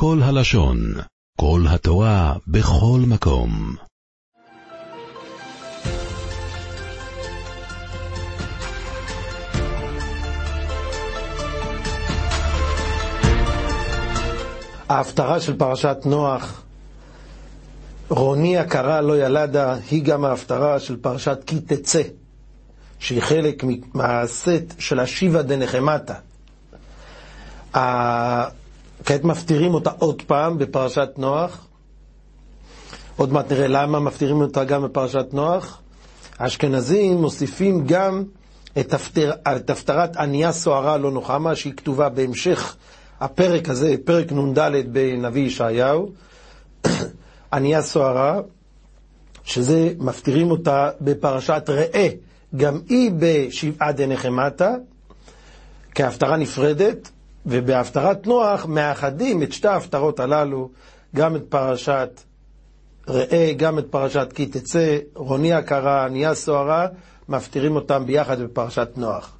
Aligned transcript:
כל 0.00 0.18
הלשון, 0.22 0.78
כל 1.40 1.60
התורה, 1.68 2.34
בכל 2.46 3.00
מקום. 3.06 3.76
ההפטרה 14.88 15.40
של 15.40 15.56
פרשת 15.56 15.96
נוח, 16.04 16.62
רוני 18.08 18.58
הכרה 18.58 19.00
לא 19.00 19.24
ילדה, 19.24 19.76
היא 19.90 20.04
גם 20.04 20.24
ההפטרה 20.24 20.80
של 20.80 20.96
פרשת 20.96 21.38
כי 21.46 21.60
תצא, 21.60 22.02
שהיא 22.98 23.22
חלק 23.22 23.64
מהסט 23.94 24.74
של 24.78 25.00
השיבה 25.00 25.42
דנחמתה. 25.42 26.14
כעת 29.04 29.24
מפטירים 29.24 29.74
אותה 29.74 29.90
עוד 29.98 30.22
פעם 30.22 30.58
בפרשת 30.58 31.08
נוח. 31.16 31.66
עוד 33.16 33.32
מעט 33.32 33.52
נראה 33.52 33.68
למה 33.68 34.00
מפטירים 34.00 34.40
אותה 34.40 34.64
גם 34.64 34.82
בפרשת 34.82 35.26
נוח. 35.32 35.80
האשכנזים 36.38 37.16
מוסיפים 37.16 37.86
גם 37.86 38.24
את, 38.80 38.94
הפטר, 38.94 39.32
את 39.56 39.70
הפטרת 39.70 40.16
ענייה 40.16 40.52
סוערה 40.52 40.96
לא 40.96 41.10
נוחמה, 41.10 41.54
שהיא 41.54 41.72
כתובה 41.76 42.08
בהמשך 42.08 42.76
הפרק 43.20 43.68
הזה, 43.68 43.94
פרק 44.04 44.32
נ"ד 44.32 44.58
בנביא 44.92 45.46
ישעיהו. 45.46 46.10
ענייה 47.52 47.82
סוערה, 47.82 48.40
שזה, 49.44 49.92
מפטירים 49.98 50.50
אותה 50.50 50.90
בפרשת 51.00 51.62
ראה, 51.68 52.08
גם 52.56 52.80
היא 52.88 53.10
בשבעה 53.18 53.92
דנחמתה, 53.92 54.74
כהפטרה 55.94 56.36
נפרדת, 56.36 57.10
ובהפטרת 57.48 58.26
נוח 58.26 58.66
מאחדים 58.66 59.42
את 59.42 59.52
שתי 59.52 59.68
ההפטרות 59.68 60.20
הללו, 60.20 60.70
גם 61.16 61.36
את 61.36 61.42
פרשת 61.48 62.20
ראה, 63.08 63.52
גם 63.56 63.78
את 63.78 63.86
פרשת 63.90 64.28
כי 64.34 64.46
תצא, 64.46 64.98
רוני 65.14 65.52
הכרה, 65.52 66.04
ענייה 66.04 66.34
סוערה, 66.34 66.86
מפטירים 67.28 67.76
אותם 67.76 68.06
ביחד 68.06 68.40
בפרשת 68.42 68.88
נוח. 68.96 69.32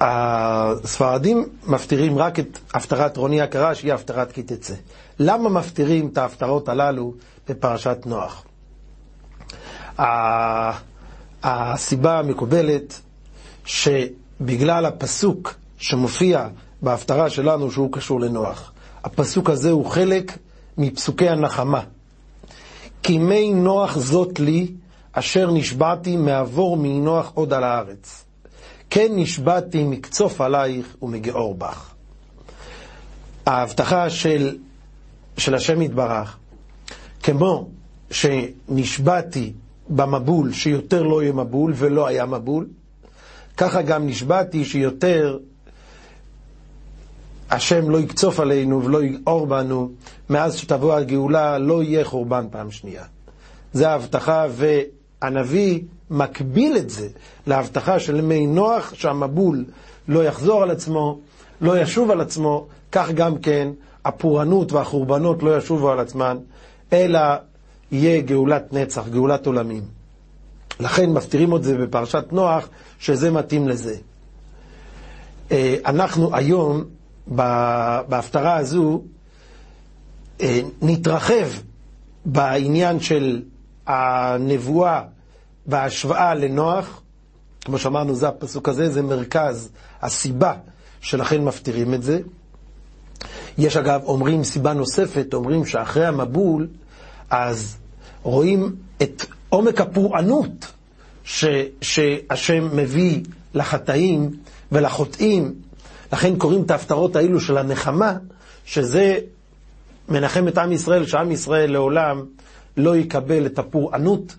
הספרדים 0.00 1.44
מפטירים 1.66 2.18
רק 2.18 2.38
את 2.38 2.58
הפטרת 2.74 3.16
רוני 3.16 3.40
הכרה, 3.42 3.74
שהיא 3.74 3.92
הפטרת 3.92 4.32
כי 4.32 4.42
תצא. 4.42 4.74
למה 5.18 5.48
מפטירים 5.48 6.08
את 6.12 6.18
ההפטרות 6.18 6.68
הללו 6.68 7.14
בפרשת 7.48 7.98
נוח? 8.06 8.44
הסיבה 11.42 12.18
המקובלת 12.18 13.00
שבגלל 13.64 14.86
הפסוק 14.86 15.54
שמופיע 15.78 16.48
בהפטרה 16.82 17.30
שלנו 17.30 17.70
שהוא 17.70 17.92
קשור 17.92 18.20
לנוח. 18.20 18.72
הפסוק 19.04 19.50
הזה 19.50 19.70
הוא 19.70 19.86
חלק 19.86 20.38
מפסוקי 20.78 21.28
הנחמה. 21.28 21.80
כי 23.02 23.18
מי 23.18 23.52
נוח 23.54 23.98
זאת 23.98 24.40
לי, 24.40 24.72
אשר 25.12 25.50
נשבעתי 25.50 26.16
מעבור 26.16 26.76
מנוח 26.76 27.32
עוד 27.34 27.52
על 27.52 27.64
הארץ. 27.64 28.24
כן 28.90 29.06
נשבעתי 29.10 29.84
מקצוף 29.84 30.40
עלייך 30.40 30.96
ומגאור 31.02 31.54
בך. 31.54 31.94
ההבטחה 33.46 34.10
של, 34.10 34.58
של 35.36 35.54
השם 35.54 35.82
יתברך, 35.82 36.36
כמו 37.22 37.68
שנשבעתי 38.10 39.52
במבול 39.88 40.52
שיותר 40.52 41.02
לא 41.02 41.22
יהיה 41.22 41.32
מבול 41.32 41.72
ולא 41.76 42.06
היה 42.06 42.26
מבול, 42.26 42.66
ככה 43.56 43.82
גם 43.82 44.06
נשבעתי 44.06 44.64
שיותר 44.64 45.38
השם 47.50 47.90
לא 47.90 47.98
יקצוף 47.98 48.40
עלינו 48.40 48.84
ולא 48.84 49.02
יגעור 49.02 49.46
בנו, 49.46 49.90
מאז 50.30 50.56
שתבוא 50.56 50.94
הגאולה 50.94 51.58
לא 51.58 51.82
יהיה 51.82 52.04
חורבן 52.04 52.46
פעם 52.50 52.70
שנייה. 52.70 53.04
זה 53.72 53.88
ההבטחה, 53.88 54.46
והנביא 54.50 55.80
מקביל 56.10 56.76
את 56.76 56.90
זה 56.90 57.08
להבטחה 57.46 57.98
של 57.98 58.20
מי 58.20 58.46
נוח, 58.46 58.94
שהמבול 58.94 59.64
לא 60.08 60.24
יחזור 60.24 60.62
על 60.62 60.70
עצמו, 60.70 61.18
לא 61.60 61.78
ישוב 61.78 62.10
על 62.10 62.20
עצמו, 62.20 62.66
כך 62.92 63.10
גם 63.10 63.38
כן 63.38 63.68
הפורענות 64.04 64.72
והחורבנות 64.72 65.42
לא 65.42 65.56
ישובו 65.56 65.90
על 65.90 66.00
עצמן, 66.00 66.36
אלא 66.92 67.20
יהיה 67.92 68.20
גאולת 68.20 68.72
נצח, 68.72 69.08
גאולת 69.08 69.46
עולמים. 69.46 69.82
לכן 70.80 71.10
מפטירים 71.10 71.56
את 71.56 71.62
זה 71.62 71.78
בפרשת 71.78 72.24
נוח, 72.32 72.68
שזה 72.98 73.30
מתאים 73.30 73.68
לזה. 73.68 73.96
אה, 75.52 75.76
אנחנו 75.86 76.36
היום 76.36 76.84
בהפטרה 77.26 78.56
הזו 78.56 79.02
אה, 80.40 80.60
נתרחב 80.82 81.46
בעניין 82.24 83.00
של 83.00 83.42
הנבואה 83.86 85.02
בהשוואה 85.66 86.34
לנוח, 86.34 87.02
כמו 87.64 87.78
שאמרנו, 87.78 88.14
זה 88.14 88.28
הפסוק 88.28 88.68
הזה, 88.68 88.90
זה 88.90 89.02
מרכז 89.02 89.68
הסיבה 90.02 90.54
שלכן 91.00 91.44
מפטירים 91.44 91.94
את 91.94 92.02
זה. 92.02 92.20
יש 93.58 93.76
אגב, 93.76 94.00
אומרים 94.04 94.44
סיבה 94.44 94.72
נוספת, 94.72 95.34
אומרים 95.34 95.66
שאחרי 95.66 96.06
המבול, 96.06 96.68
אז 97.30 97.76
רואים 98.22 98.76
את 99.02 99.26
עומק 99.48 99.80
הפורענות 99.80 100.72
שהשם 101.80 102.76
מביא 102.76 103.20
לחטאים 103.54 104.30
ולחוטאים 104.72 105.54
לכן 106.12 106.36
קוראים 106.36 106.62
את 106.62 106.70
ההפטרות 106.70 107.16
האלו 107.16 107.40
של 107.40 107.58
הנחמה, 107.58 108.14
שזה 108.64 109.18
מנחם 110.08 110.48
את 110.48 110.58
עם 110.58 110.72
ישראל, 110.72 111.06
שעם 111.06 111.32
ישראל 111.32 111.72
לעולם 111.72 112.24
לא 112.76 112.96
יקבל 112.96 113.46
את 113.46 113.58
הפורענות 113.58 114.34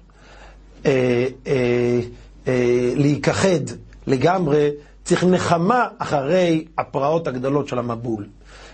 אה, 0.85 1.27
אה, 1.47 1.99
אה, 2.47 2.93
להיכחד 2.95 3.59
לגמרי, 4.07 4.69
צריך 5.03 5.23
נחמה 5.23 5.87
אחרי 5.97 6.65
הפרעות 6.77 7.27
הגדולות 7.27 7.67
של 7.67 7.79
המבול. 7.79 8.25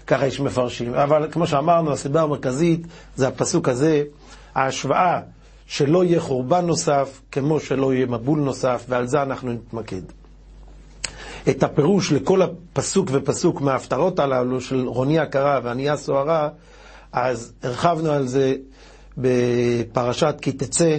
ככה 0.08 0.28
יש 0.28 0.40
מפרשים. 0.40 0.94
אבל 0.94 1.28
כמו 1.32 1.48
שאמרנו, 1.48 1.92
הסיבה 1.92 2.22
המרכזית 2.22 2.88
זה 3.16 3.28
הפסוק 3.28 3.70
הזה, 3.70 4.04
ההשוואה 4.56 5.20
שלא 5.66 6.04
יהיה 6.04 6.20
חורבן 6.20 6.66
נוסף, 6.66 7.22
כמו 7.32 7.60
שלא 7.60 7.94
יהיה 7.94 8.06
מבול 8.06 8.40
נוסף, 8.40 8.86
ועל 8.90 9.08
זה 9.08 9.22
אנחנו 9.22 9.54
נתמקד. 9.54 10.02
את 11.50 11.64
הפירוש 11.64 12.12
לכל 12.12 12.42
הפסוק 12.42 13.10
ופסוק 13.12 13.62
מההפטרות 13.62 14.20
הללו 14.20 14.62
של 14.62 14.88
רוני 14.88 15.20
הכרה 15.20 15.60
וענייה 15.64 15.98
סוערה, 15.98 16.50
אז 17.12 17.54
הרחבנו 17.64 18.12
על 18.12 18.28
זה 18.28 18.56
בפרשת 19.18 20.36
כי 20.42 20.52
תצא 20.52 20.98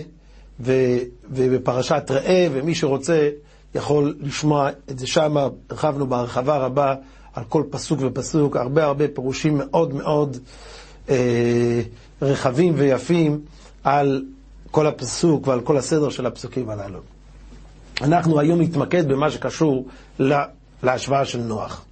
ובפרשת 1.31 2.05
ראה, 2.11 2.47
ומי 2.53 2.75
שרוצה 2.75 3.31
יכול 3.75 4.15
לשמוע 4.21 4.69
את 4.91 4.99
זה 4.99 5.07
שם, 5.07 5.37
הרחבנו 5.71 6.07
בהרחבה 6.07 6.57
רבה 6.57 6.95
על 7.35 7.45
כל 7.49 7.63
פסוק 7.71 7.99
ופסוק, 8.03 8.57
הרבה 8.57 8.85
הרבה 8.85 9.09
פירושים 9.09 9.59
מאוד 9.59 9.95
מאוד 9.95 10.37
אה, 11.09 11.81
רחבים 12.23 12.73
ויפים 12.77 13.41
על 13.85 14.23
כל 14.71 14.87
הפסוק 14.87 15.47
ועל 15.49 15.61
כל 15.61 15.77
הסדר 15.77 16.09
של 16.11 16.27
הפסוקים 16.27 16.71
הללו. 16.71 17.14
אנחנו 18.01 18.41
היום 18.41 18.61
נתמקד 18.61 19.09
במה 19.09 19.31
שקשור 19.31 19.87
להשוואה 20.83 21.25
של 21.25 21.39
נוח. 21.41 21.85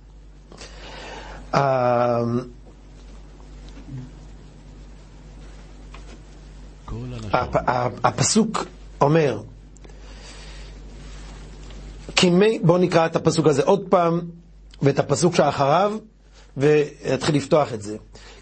הפסוק 8.04 8.64
אומר, 9.00 9.40
בואו 12.62 12.78
נקרא 12.78 13.06
את 13.06 13.16
הפסוק 13.16 13.46
הזה 13.46 13.62
עוד 13.62 13.84
פעם, 13.88 14.20
ואת 14.82 14.98
הפסוק 14.98 15.34
שאחריו, 15.34 15.92
ויתחיל 16.56 17.36
לפתוח 17.36 17.72
את 17.72 17.82
זה. 17.82 17.96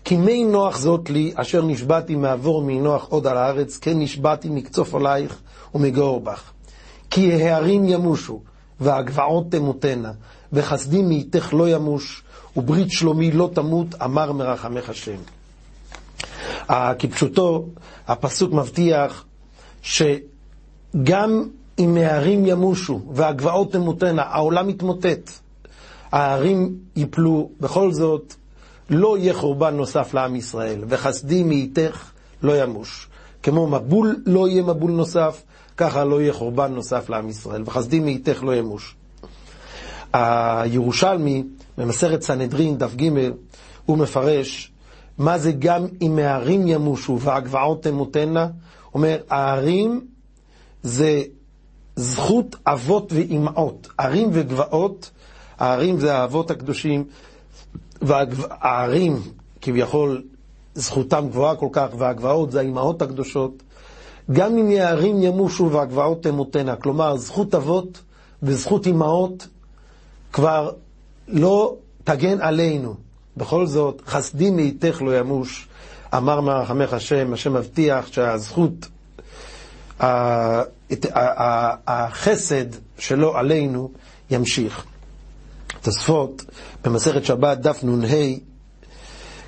כי 0.05 0.17
מי 0.17 0.45
נוח 0.45 0.79
זאת 0.79 1.11
לי, 1.11 1.33
אשר 1.35 1.63
נשבעתי 1.63 2.17
מעבור 2.17 2.63
מנוח 2.63 3.07
עוד 3.09 3.27
על 3.27 3.37
הארץ, 3.37 3.79
כן 3.79 3.99
נשבעתי 3.99 4.49
מקצוף 4.49 4.95
עלייך 4.95 5.39
ומגאור 5.75 6.21
בך. 6.21 6.53
כי 7.11 7.43
ההרים 7.43 7.85
ימושו, 7.89 8.41
והגבעות 8.81 9.51
תמותנה, 9.51 10.13
וחסדי 10.53 11.03
מאיתך 11.03 11.55
לא 11.55 11.69
ימוש, 11.69 12.23
וברית 12.57 12.91
שלומי 12.91 13.31
לא 13.31 13.51
תמות, 13.55 13.87
אמר 14.05 14.33
מרחמך 14.33 14.89
השם. 14.89 15.17
כפשוטו, 16.99 17.67
הפסוק 18.09 18.53
מבטיח 18.53 19.25
שגם 19.83 21.49
אם 21.79 21.97
ההרים 21.97 22.47
ימושו 22.47 23.01
והגבעות 23.13 23.73
תמותנה, 23.73 24.23
העולם 24.23 24.69
יתמוטט, 24.69 25.31
ההרים 26.13 26.77
יפלו, 26.97 27.51
בכל 27.61 27.93
זאת 27.93 28.35
לא 28.91 29.19
יהיה 29.19 29.35
חורבן 29.35 29.77
נוסף 29.77 30.15
לעם 30.15 30.37
ישראל, 30.37 30.85
וחסדי 30.89 31.43
מאיתך 31.43 32.11
לא 32.43 32.63
ימוש. 32.63 33.09
כמו 33.43 33.67
מבול 33.67 34.23
לא 34.27 34.49
יהיה 34.49 34.63
מבול 34.63 34.91
נוסף, 34.91 35.43
ככה 35.81 36.05
לא 36.05 36.21
יהיה 36.21 36.33
חורבן 36.33 36.73
נוסף 36.75 37.11
לעם 37.11 37.29
ישראל, 37.29 37.63
וחסדים 37.67 38.05
מאיתך 38.05 38.43
לא 38.43 38.57
ימוש. 38.57 38.97
הירושלמי, 40.13 41.45
במסכת 41.79 42.23
סנהדרין, 42.23 42.79
דף 42.79 42.95
ג', 42.95 43.09
הוא 43.87 43.99
מפרש 43.99 44.73
מה 45.19 45.39
זה 45.39 45.53
גם 45.53 45.87
אם 46.03 46.19
הערים 46.19 46.69
ימושו 46.69 47.21
והגבעות 47.21 47.83
תמותנה. 47.83 48.49
אומר, 48.95 49.19
הערים 49.31 50.07
זה 50.83 51.23
זכות 51.97 52.57
אבות 52.67 53.13
ואימהות. 53.13 53.89
ערים 53.99 54.31
וגבעות, 54.33 55.11
הערים 55.59 56.01
זה 56.01 56.15
האבות 56.17 56.51
הקדושים, 56.51 57.05
והערים 58.03 59.23
כביכול 59.61 60.23
זכותם 60.75 61.27
גבוהה 61.29 61.57
כל 61.57 61.69
כך, 61.73 61.89
והגבעות 61.99 62.51
זה 62.53 62.59
האימהות 62.59 63.03
הקדושות. 63.03 63.63
גם 64.33 64.59
אם 64.59 64.71
הערים 64.71 65.23
ימושו 65.23 65.71
והגבעות 65.71 66.23
תמותנה, 66.23 66.77
כלומר 66.77 67.17
זכות 67.17 67.55
אבות 67.55 68.01
וזכות 68.43 68.87
אימהות 68.87 69.49
כבר 70.33 70.71
לא 71.29 71.77
תגן 72.05 72.41
עלינו. 72.41 72.95
בכל 73.37 73.67
זאת, 73.67 74.03
חסדי 74.07 74.51
מאיתך 74.51 75.03
לא 75.03 75.19
ימוש, 75.19 75.69
אמר 76.17 76.41
מרחמך 76.41 76.93
השם, 76.93 77.33
השם 77.33 77.53
מבטיח 77.53 78.07
שהזכות, 78.07 78.89
החסד 81.87 82.65
שלו 82.99 83.37
עלינו 83.37 83.91
ימשיך. 84.31 84.85
תוספות 85.83 86.45
במסכת 86.85 87.25
שבת, 87.25 87.59
דף 87.59 87.85
נ"ה, 87.85 88.07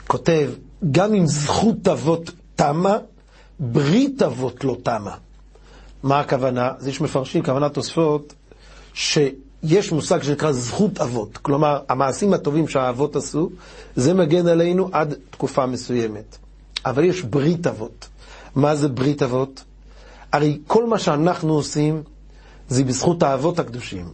כותב, 0.07 0.51
גם 0.91 1.15
אם 1.15 1.27
זכות 1.27 1.89
אבות 1.89 2.31
תמה, 2.57 2.99
ברית 3.65 4.23
אבות 4.23 4.65
לא 4.65 4.77
תמה. 4.83 5.15
מה 6.03 6.21
הכוונה? 6.21 6.71
אז 6.79 6.89
יש 6.89 7.01
מפרשים, 7.01 7.43
כוונת 7.43 7.75
תוספות, 7.75 8.35
שיש 8.95 9.93
מושג 9.93 10.23
שנקרא 10.23 10.53
זכות 10.53 10.99
אבות. 11.01 11.39
כלומר, 11.39 11.81
המעשים 11.89 12.35
הטובים 12.35 12.69
שהאבות 12.69 13.17
עשו, 13.17 13.51
זה 13.97 14.15
מגן 14.15 14.47
עלינו 14.49 14.89
עד 14.93 15.15
תקופה 15.31 15.67
מסוימת. 15.67 16.37
אבל 16.87 17.05
יש 17.05 17.23
ברית 17.23 17.67
אבות. 17.67 18.09
מה 18.55 18.77
זה 18.77 18.89
ברית 18.89 19.23
אבות? 19.23 19.65
הרי 20.33 20.59
כל 20.67 20.87
מה 20.87 20.99
שאנחנו 20.99 21.53
עושים 21.55 22.03
זה 22.69 22.85
בזכות 22.85 23.23
האבות 23.23 23.59
הקדושים. 23.59 24.07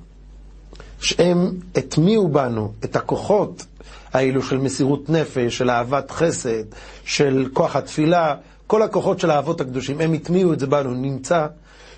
שהם 1.01 1.53
הטמיעו 1.75 2.29
בנו 2.29 2.73
את 2.85 2.97
הכוחות 2.97 3.67
האלו 4.13 4.43
של 4.43 4.59
מסירות 4.59 5.11
נפש, 5.11 5.59
של 5.59 5.71
אהבת 5.71 6.11
חסד, 6.11 6.65
של 7.05 7.49
כוח 7.53 7.77
התפילה, 7.77 8.35
כל 8.69 8.83
הכוחות 8.83 9.21
של 9.21 9.31
האבות 9.31 9.61
הקדושים, 9.61 10.01
הם 10.01 10.13
הטמיעו 10.13 10.53
את 10.53 10.61
זה 10.61 10.67
בנו. 10.67 10.95
נמצא 10.95 11.47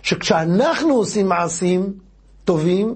שכשאנחנו 0.02 0.94
עושים 0.94 1.28
מעשים 1.28 1.92
טובים, 2.44 2.94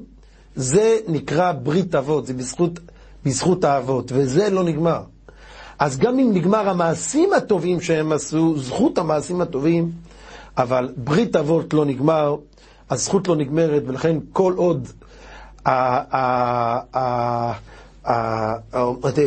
זה 0.54 0.96
נקרא 1.08 1.52
ברית 1.52 1.94
אבות, 1.94 2.26
זה 2.26 2.34
בזכות, 2.34 2.80
בזכות 3.24 3.64
האבות, 3.64 4.12
וזה 4.14 4.50
לא 4.50 4.64
נגמר. 4.64 5.02
אז 5.78 5.98
גם 5.98 6.18
אם 6.18 6.30
נגמר 6.34 6.68
המעשים 6.68 7.32
הטובים 7.32 7.80
שהם 7.80 8.12
עשו, 8.12 8.58
זכות 8.58 8.98
המעשים 8.98 9.40
הטובים, 9.40 9.90
אבל 10.56 10.92
ברית 10.96 11.36
אבות 11.36 11.74
לא 11.74 11.84
נגמר, 11.84 12.36
הזכות 12.90 13.28
לא 13.28 13.36
נגמרת, 13.36 13.82
ולכן 13.86 14.16
כל 14.32 14.54
עוד 14.56 14.88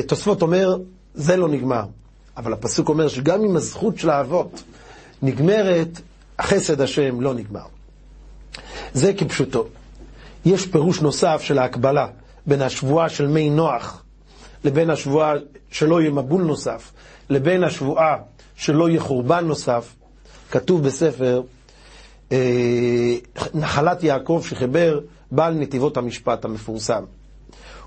תוספות 0.08 0.42
אומר, 0.42 0.78
זה 1.14 1.38
לא 1.38 1.48
נגמר. 1.48 1.84
אבל 2.38 2.54
הפסוק 2.54 2.90
אומר 2.90 3.08
שגם 3.08 3.44
אם 3.44 3.56
הזכות 3.56 3.98
של 3.98 4.10
האבות 4.10 4.64
נגמרת, 5.22 6.02
החסד 6.40 6.82
השם 6.82 7.22
לא 7.22 7.34
נגמר. 7.34 7.66
זה 8.94 9.14
כפשוטו. 9.14 9.66
יש 10.46 10.66
פירוש 10.66 11.02
נוסף 11.02 11.42
של 11.42 11.60
ההקבלה 11.60 12.08
בין 12.46 12.62
השבועה 12.62 13.10
של 13.10 13.28
מי 13.28 13.50
נוח 13.50 14.04
לבין 14.64 14.90
השבועה 14.90 15.34
שלא 15.72 16.02
יהיה 16.02 16.12
מבול 16.12 16.44
נוסף, 16.44 16.92
לבין 17.30 17.64
השבועה 17.64 18.16
שלא 18.56 18.90
יהיה 18.90 19.00
חורבן 19.00 19.46
נוסף. 19.46 19.96
כתוב 20.52 20.84
בספר 20.84 21.42
אה, 22.32 23.16
נחלת 23.54 24.04
יעקב 24.04 24.44
שחיבר 24.50 25.00
בעל 25.32 25.54
נתיבות 25.54 25.98
המשפט 25.98 26.46
המפורסם. 26.46 27.04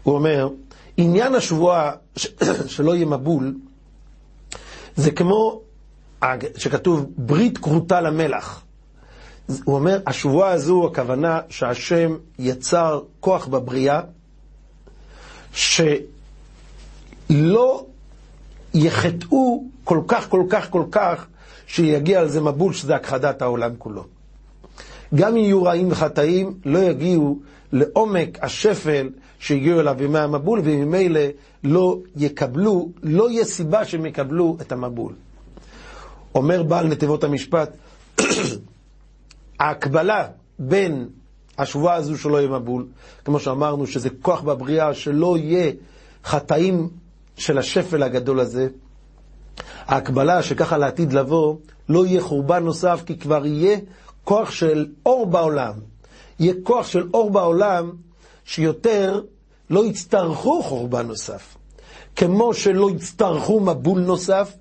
הוא 0.02 0.14
אומר, 0.14 0.48
עניין 0.96 1.34
השבועה 1.34 1.92
שלא 2.66 2.94
יהיה 2.94 3.06
מבול, 3.06 3.54
זה 4.96 5.10
כמו 5.10 5.60
שכתוב 6.56 7.06
ברית 7.16 7.58
כרותה 7.58 8.00
למלח. 8.00 8.62
הוא 9.64 9.74
אומר, 9.74 10.00
השבועה 10.06 10.50
הזו, 10.50 10.86
הכוונה 10.86 11.40
שהשם 11.48 12.16
יצר 12.38 13.00
כוח 13.20 13.46
בבריאה, 13.46 14.00
שלא 15.52 15.96
יחטאו 18.74 19.64
כל 19.84 20.00
כך, 20.08 20.28
כל 20.28 20.42
כך, 20.50 20.70
כל 20.70 20.84
כך, 20.90 21.26
שיגיע 21.66 22.20
על 22.20 22.28
זה 22.28 22.40
מבול, 22.40 22.72
שזה 22.72 22.94
הכחדת 22.94 23.42
העולם 23.42 23.70
כולו. 23.78 24.04
גם 25.14 25.30
אם 25.30 25.36
יהיו 25.36 25.62
רעים 25.62 25.92
וחטאים, 25.92 26.54
לא 26.64 26.78
יגיעו 26.78 27.38
לעומק 27.72 28.38
השפל 28.42 29.08
שהגיעו 29.38 29.80
אליו 29.80 30.02
ימי 30.02 30.18
המבול, 30.18 30.60
וממילא 30.64 31.20
לא 31.64 31.98
יקבלו, 32.16 32.88
לא 33.02 33.30
יהיה 33.30 33.44
סיבה 33.44 33.84
שהם 33.84 34.06
יקבלו 34.06 34.56
את 34.60 34.72
המבול. 34.72 35.12
אומר 36.34 36.62
בעל 36.62 36.86
נתיבות 36.86 37.24
המשפט, 37.24 37.76
ההקבלה 39.60 40.28
בין 40.58 41.08
השבועה 41.58 41.94
הזו 41.94 42.18
שלא 42.18 42.36
יהיה 42.36 42.50
מבול, 42.50 42.86
כמו 43.24 43.40
שאמרנו, 43.40 43.86
שזה 43.86 44.10
כוח 44.22 44.40
בבריאה, 44.40 44.94
שלא 44.94 45.38
יהיה 45.38 45.72
חטאים 46.24 46.88
של 47.36 47.58
השפל 47.58 48.02
הגדול 48.02 48.40
הזה, 48.40 48.68
ההקבלה 49.86 50.42
שככה 50.42 50.78
לעתיד 50.78 51.12
לבוא, 51.12 51.56
לא 51.88 52.06
יהיה 52.06 52.20
חורבן 52.20 52.64
נוסף, 52.64 53.02
כי 53.06 53.18
כבר 53.18 53.46
יהיה 53.46 53.78
כוח 54.24 54.50
של 54.50 54.86
אור 55.06 55.26
בעולם. 55.26 55.72
יהיה 56.40 56.54
כוח 56.62 56.86
של 56.86 57.08
אור 57.14 57.30
בעולם 57.30 57.92
שיותר 58.44 59.20
לא 59.70 59.84
יצטרכו 59.84 60.62
חורבן 60.62 61.06
נוסף. 61.06 61.56
כמו 62.16 62.54
שלא 62.54 62.90
יצטרכו 62.90 63.60
מבול 63.60 64.00
נוסף, 64.00 64.52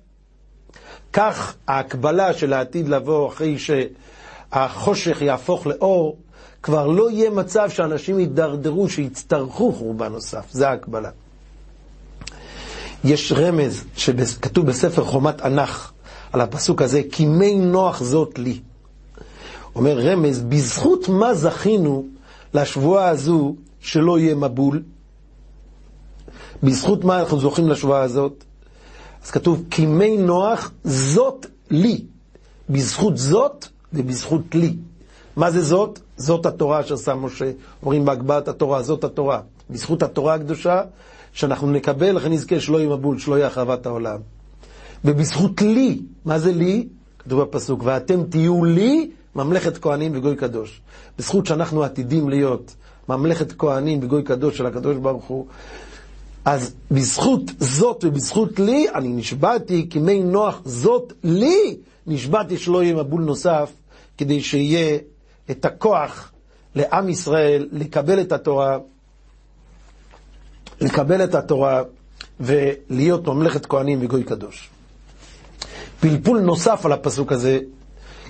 כך 1.12 1.54
ההקבלה 1.68 2.32
של 2.32 2.52
העתיד 2.52 2.88
לבוא 2.88 3.28
אחרי 3.28 3.56
שהחושך 3.58 5.22
יהפוך 5.22 5.66
לאור, 5.66 6.16
כבר 6.62 6.86
לא 6.86 7.10
יהיה 7.10 7.30
מצב 7.30 7.70
שאנשים 7.70 8.18
יידרדרו, 8.18 8.88
שיצטרכו 8.88 9.72
חורבן 9.72 10.12
נוסף. 10.12 10.44
זה 10.50 10.68
ההקבלה. 10.68 11.10
יש 13.04 13.32
רמז 13.32 13.84
שכתוב 13.96 14.66
בספר 14.66 15.04
חומת 15.04 15.40
ענך 15.40 15.92
על 16.32 16.40
הפסוק 16.40 16.82
הזה, 16.82 17.02
כי 17.12 17.26
מי 17.26 17.54
נוח 17.54 18.02
זאת 18.02 18.38
לי. 18.38 18.60
אומר 19.74 19.98
רמז, 19.98 20.40
בזכות 20.40 21.08
מה 21.08 21.34
זכינו 21.34 22.06
לשבועה 22.54 23.08
הזו 23.08 23.54
שלא 23.80 24.18
יהיה 24.18 24.34
מבול? 24.34 24.82
בזכות 26.62 27.04
מה 27.04 27.20
אנחנו 27.20 27.40
זוכים 27.40 27.68
לשבועה 27.68 28.02
הזאת? 28.02 28.44
אז 29.24 29.30
כתוב, 29.30 29.64
כי 29.70 29.86
מי 29.86 30.16
נוח 30.16 30.70
זאת 30.84 31.46
לי. 31.70 32.04
בזכות 32.70 33.16
זאת 33.16 33.66
ובזכות 33.92 34.54
לי. 34.54 34.76
מה 35.36 35.50
זה 35.50 35.62
זאת? 35.62 35.98
זאת 36.16 36.46
התורה 36.46 36.82
שעשה 36.82 37.14
משה. 37.14 37.50
אומרים 37.82 38.04
בהגבהת 38.04 38.48
התורה, 38.48 38.82
זאת 38.82 39.04
התורה. 39.04 39.40
בזכות 39.70 40.02
התורה 40.02 40.34
הקדושה, 40.34 40.82
שאנחנו 41.32 41.70
נקבל, 41.70 42.16
לכן 42.16 42.32
נזכה 42.32 42.60
שלא 42.60 42.78
יהיה 42.78 42.88
מבול, 42.88 43.18
שלא 43.18 43.34
יהיה 43.34 43.46
החרבת 43.46 43.86
העולם. 43.86 44.20
ובזכות 45.04 45.60
לי, 45.60 46.02
מה 46.24 46.38
זה 46.38 46.52
לי? 46.52 46.88
כתוב 47.18 47.42
בפסוק, 47.42 47.82
ואתם 47.84 48.24
תהיו 48.24 48.64
לי 48.64 49.10
ממלכת 49.34 49.78
כהנים 49.78 50.12
וגוי 50.14 50.36
קדוש. 50.36 50.80
בזכות 51.18 51.46
שאנחנו 51.46 51.84
עתידים 51.84 52.28
להיות 52.28 52.74
ממלכת 53.08 53.52
כהנים 53.58 53.98
וגוי 54.02 54.22
קדוש 54.22 54.58
של 54.58 54.66
הקדוש 54.66 54.96
ברוך 54.96 55.24
הוא, 55.24 55.46
אז 56.44 56.74
בזכות 56.90 57.42
זאת 57.58 58.04
ובזכות 58.04 58.58
לי, 58.58 58.86
אני 58.94 59.08
נשבעתי 59.08 59.86
כמי 59.90 60.22
נוח 60.22 60.60
זאת 60.64 61.12
לי, 61.24 61.76
נשבעתי 62.06 62.58
שלא 62.58 62.82
יהיה 62.82 62.94
מבול 62.94 63.22
נוסף, 63.22 63.72
כדי 64.18 64.40
שיהיה 64.42 64.98
את 65.50 65.64
הכוח 65.64 66.32
לעם 66.74 67.08
ישראל 67.08 67.68
לקבל 67.72 68.20
את 68.20 68.32
התורה, 68.32 68.78
לקבל 70.80 71.24
את 71.24 71.34
התורה 71.34 71.82
ולהיות 72.40 73.26
ממלכת 73.26 73.66
כהנים 73.66 73.98
וגוי 74.02 74.24
קדוש. 74.24 74.70
פלפול 76.00 76.40
נוסף 76.40 76.86
על 76.86 76.92
הפסוק 76.92 77.32
הזה, 77.32 77.58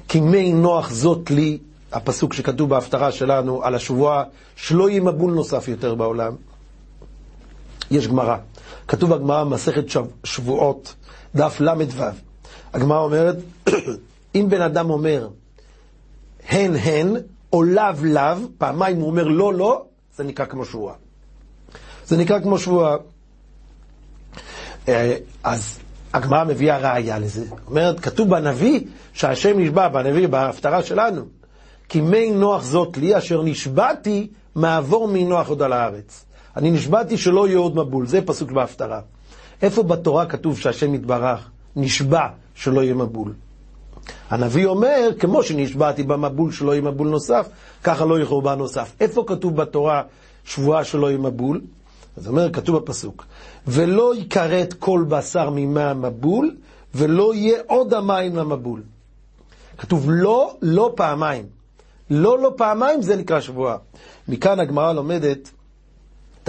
כי 0.08 0.20
מי 0.20 0.52
נוח 0.52 0.90
זאת 0.90 1.30
לי, 1.30 1.58
הפסוק 1.92 2.32
שכתוב 2.32 2.70
בהפטרה 2.70 3.12
שלנו 3.12 3.64
על 3.64 3.74
השבועה, 3.74 4.24
שלא 4.56 4.90
יהיה 4.90 5.00
מבול 5.00 5.32
נוסף 5.32 5.68
יותר 5.68 5.94
בעולם. 5.94 6.32
יש 7.90 8.09
גמרא. 8.09 8.37
כתוב 8.88 9.14
בגמרא 9.14 9.44
מסכת 9.44 9.85
שבועות, 10.25 10.94
דף 11.35 11.61
ל"ו. 11.61 12.04
הגמרא 12.73 12.99
אומרת, 12.99 13.37
אם 14.35 14.47
בן 14.49 14.62
אדם 14.62 14.90
אומר 14.90 15.28
הן 16.49 16.76
הן, 16.76 17.16
או 17.52 17.62
לאו 17.62 17.85
לאו, 18.02 18.37
פעמיים 18.59 18.97
הוא 18.97 19.06
אומר 19.06 19.25
לא 19.25 19.54
לא, 19.54 19.85
זה 20.16 20.25
נקרא 20.25 20.44
כמו 20.44 20.64
שבועה. 20.64 20.94
זה 22.06 22.16
נקרא 22.16 22.40
כמו 22.40 22.59
שבועה. 22.59 22.97
אה, 24.88 25.16
אז 25.44 25.78
הגמרא 26.12 26.44
מביאה 26.44 26.78
ראייה 26.78 27.18
לזה. 27.18 27.44
אומרת, 27.66 28.00
כתוב 28.00 28.30
בנביא 28.30 28.80
שהשם 29.12 29.59
נשבע, 29.59 29.88
בנביא, 29.88 30.28
בהפטרה 30.28 30.82
שלנו, 30.82 31.23
כי 31.88 32.00
מי 32.00 32.30
נוח 32.30 32.62
זאת 32.62 32.97
לי, 32.97 33.18
אשר 33.18 33.42
נשבעתי 33.42 34.28
מעבור 34.54 35.09
מנוח 35.09 35.49
עוד 35.49 35.62
על 35.62 35.73
הארץ. 35.73 36.25
אני 36.57 36.71
נשבעתי 36.71 37.19
שלא 37.19 37.49
יהיה 37.49 37.59
עוד 37.59 37.76
מבול, 37.76 38.07
זה 38.07 38.21
פסוק 38.23 38.50
בהפטרה. 38.50 39.00
איפה 39.62 39.83
בתורה 39.83 40.26
כתוב 40.26 40.59
שהשם 40.59 40.95
יתברך 40.95 41.50
נשבע 41.76 42.26
שלא 42.54 42.80
יהיה 42.80 42.95
מבול? 42.95 43.33
הנביא 44.30 44.66
אומר, 44.66 45.11
כמו 45.19 45.42
שנשבעתי 45.42 46.02
במבול 46.02 46.52
שלא 46.52 46.73
יהיה 46.73 46.83
מבול 46.83 47.09
נוסף, 47.09 47.49
ככה 47.85 48.04
לא 48.04 48.14
יהיה 48.14 48.26
חורבן 48.26 48.59
נוסף. 48.59 48.92
איפה 49.00 49.25
כתוב 49.26 49.57
בתורה 49.57 50.02
שבועה 50.45 50.85
שלא 50.85 51.07
יהיה 51.07 51.19
מבול? 51.19 51.61
אז 52.16 52.28
אומר, 52.28 52.52
כתוב 52.52 52.76
בפסוק, 52.76 53.25
ולא 53.66 54.12
יכרת 54.16 54.73
כל 54.73 55.04
בשר 55.09 55.50
ממי 55.50 55.83
המבול, 55.83 56.57
ולא 56.95 57.35
יהיה 57.35 57.59
עוד 57.66 57.95
המים 57.95 58.37
למבול. 58.37 58.83
כתוב 59.78 60.11
לא, 60.11 60.54
לא 60.62 60.92
פעמיים. 60.97 61.45
לא, 62.11 62.38
לא 62.38 62.52
פעמיים 62.57 63.02
זה 63.02 63.16
נקרא 63.16 63.40
שבועה. 63.40 63.76
מכאן 64.28 64.61
הגמרא 64.61 64.92
לומדת 64.92 65.50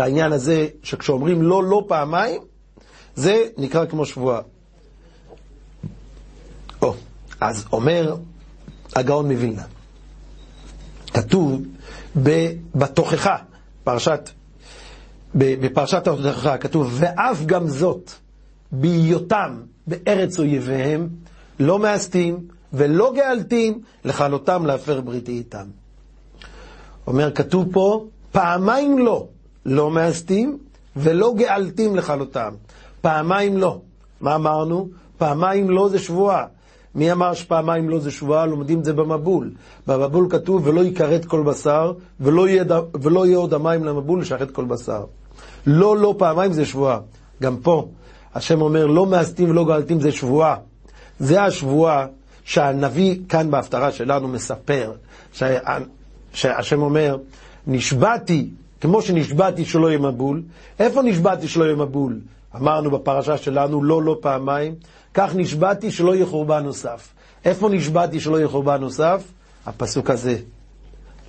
העניין 0.01 0.31
הזה, 0.31 0.67
שכשאומרים 0.83 1.41
לא, 1.41 1.63
לא 1.63 1.85
פעמיים, 1.87 2.41
זה 3.15 3.43
נקרא 3.57 3.85
כמו 3.85 4.05
שבועה. 4.05 4.41
או, 6.81 6.93
אז 7.41 7.65
אומר 7.73 8.15
הגאון 8.95 9.31
מווילנה, 9.31 9.63
כתוב 11.13 11.61
בתוכחה, 12.75 13.35
פרשת, 13.83 14.29
בפרשת 15.35 16.07
התוכחה, 16.07 16.57
כתוב, 16.57 16.89
ואף 16.93 17.45
גם 17.45 17.67
זאת, 17.67 18.11
בהיותם 18.71 19.61
בארץ 19.87 20.39
אויביהם, 20.39 21.09
לא 21.59 21.79
מאסתים 21.79 22.47
ולא 22.73 23.13
גאלתים 23.15 23.81
לכלותם 24.05 24.65
להפר 24.65 25.01
בריתי 25.01 25.31
איתם. 25.31 25.65
אומר, 27.07 27.31
כתוב 27.31 27.67
פה, 27.73 28.05
פעמיים 28.31 28.97
לא, 28.97 29.27
לא 29.65 29.91
מאסתים 29.91 30.57
ולא 30.95 31.33
גאלתים 31.37 31.95
לכלותם. 31.95 32.53
פעמיים 33.01 33.57
לא. 33.57 33.79
מה 34.21 34.35
אמרנו? 34.35 34.89
פעמיים 35.17 35.69
לא 35.69 35.89
זה 35.89 35.99
שבועה. 35.99 36.45
מי 36.95 37.11
אמר 37.11 37.33
שפעמיים 37.33 37.89
לא 37.89 37.99
זה 37.99 38.11
שבועה? 38.11 38.45
לומדים 38.45 38.79
את 38.79 38.85
זה 38.85 38.93
במבול. 38.93 39.51
במבול 39.87 40.27
כתוב, 40.29 40.67
ולא 40.67 40.81
יכרת 40.81 41.25
כל 41.25 41.43
בשר, 41.43 41.93
ולא 42.19 42.49
יהיה, 42.49 42.63
ולא 43.01 43.25
יהיה 43.25 43.37
עוד 43.37 43.53
המים 43.53 43.83
למבול 43.83 44.21
לשחט 44.21 44.51
כל 44.51 44.65
בשר. 44.65 45.05
לא, 45.65 45.97
לא 45.97 46.15
פעמיים 46.17 46.53
זה 46.53 46.65
שבועה. 46.65 46.99
גם 47.41 47.57
פה, 47.57 47.87
השם 48.35 48.61
אומר, 48.61 48.85
לא 48.85 49.05
מאסתים 49.05 49.49
ולא 49.49 49.65
גאלתים 49.65 50.01
זה 50.01 50.11
שבועה. 50.11 50.55
זה 51.19 51.43
השבועה 51.43 52.05
שהנביא 52.43 53.19
כאן 53.29 53.51
בהפטרה 53.51 53.91
שלנו 53.91 54.27
מספר, 54.27 54.91
שה, 55.33 55.57
שהשם 56.33 56.81
אומר, 56.81 57.17
נשבעתי, 57.67 58.49
כמו 58.81 59.01
שנשבעתי 59.01 59.65
שלא 59.65 59.87
יהיה 59.87 59.99
מבול, 59.99 60.41
איפה 60.79 61.01
נשבעתי 61.01 61.47
שלא 61.47 61.63
יהיה 61.63 61.75
מבול? 61.75 62.19
אמרנו 62.55 62.91
בפרשה 62.91 63.37
שלנו, 63.37 63.83
לא, 63.83 64.03
לא 64.03 64.17
פעמיים, 64.21 64.75
כך 65.13 65.35
נשבעתי 65.35 65.91
שלא 65.91 66.15
יהיה 66.15 66.25
חורבן 66.25 66.63
נוסף. 66.63 67.13
איפה 67.45 67.69
נשבעתי 67.69 68.19
שלא 68.19 68.37
יהיה 68.37 68.47
חורבן 68.47 68.81
נוסף? 68.81 69.23
הפסוק 69.65 70.09
הזה. 70.09 70.37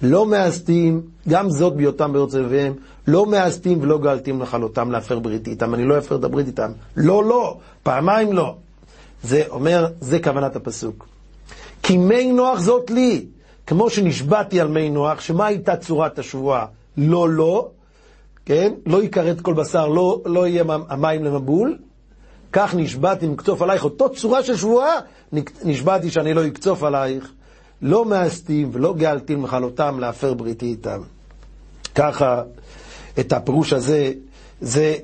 לא 0.03 0.27
מאסתים, 0.27 1.03
גם 1.29 1.51
זאת 1.51 1.77
בהיותם 1.77 2.13
בארץ 2.13 2.35
אביהם, 2.35 2.75
לא 3.07 3.27
מאסתים 3.27 3.79
ולא 3.83 3.99
גאלתים 3.99 4.43
לכלותם 4.43 4.91
להפר 4.91 5.19
ברית 5.19 5.47
איתם. 5.47 5.75
אני 5.75 5.85
לא 5.85 5.99
אפר 5.99 6.17
את 6.17 6.25
הברית 6.25 6.47
איתם. 6.47 6.73
לא, 6.97 7.25
לא, 7.25 7.59
פעמיים 7.83 8.33
לא. 8.33 8.57
זה 9.23 9.43
אומר, 9.49 9.87
זה 10.01 10.19
כוונת 10.19 10.57
הפסוק. 10.57 11.07
כי 11.83 11.97
מי 11.97 12.33
נוח 12.33 12.61
זאת 12.61 12.91
לי, 12.91 13.27
כמו 13.67 13.91
שנשבעתי 13.91 14.61
על 14.61 14.69
מי 14.69 14.91
נוח, 14.91 15.21
שמה 15.21 15.47
הייתה 15.47 15.77
צורת 15.77 16.19
השבועה? 16.19 16.67
לא, 16.97 17.29
לא, 17.29 17.69
כן? 18.47 18.73
לא 18.87 19.05
יכרת 19.05 19.41
כל 19.41 19.55
בשר, 19.55 19.89
לא, 19.89 20.21
לא 20.25 20.47
יהיה 20.47 20.65
המים 20.89 21.25
למבול. 21.25 21.79
כך 22.53 22.75
נשבעתי 22.75 23.29
מקצוף 23.29 23.63
עלייך, 23.63 23.85
אותו 23.85 24.09
צורה 24.09 24.43
של 24.43 24.57
שבועה, 24.57 24.95
נשבעתי 25.65 26.11
שאני 26.11 26.35
לא 26.35 26.47
אקצוף 26.47 26.83
עלייך. 26.83 27.33
לא 27.83 28.05
מאסתים 28.05 28.71
ולא 28.73 28.95
גאלתים 28.95 29.43
מחלותם 29.43 29.99
להפר 30.01 30.35
בריתי 30.35 30.67
איתם. 30.67 31.01
ככה, 31.95 32.43
את 33.21 33.33
הפירוש 33.33 33.73
הזה, 33.73 34.13
זה 34.61 34.97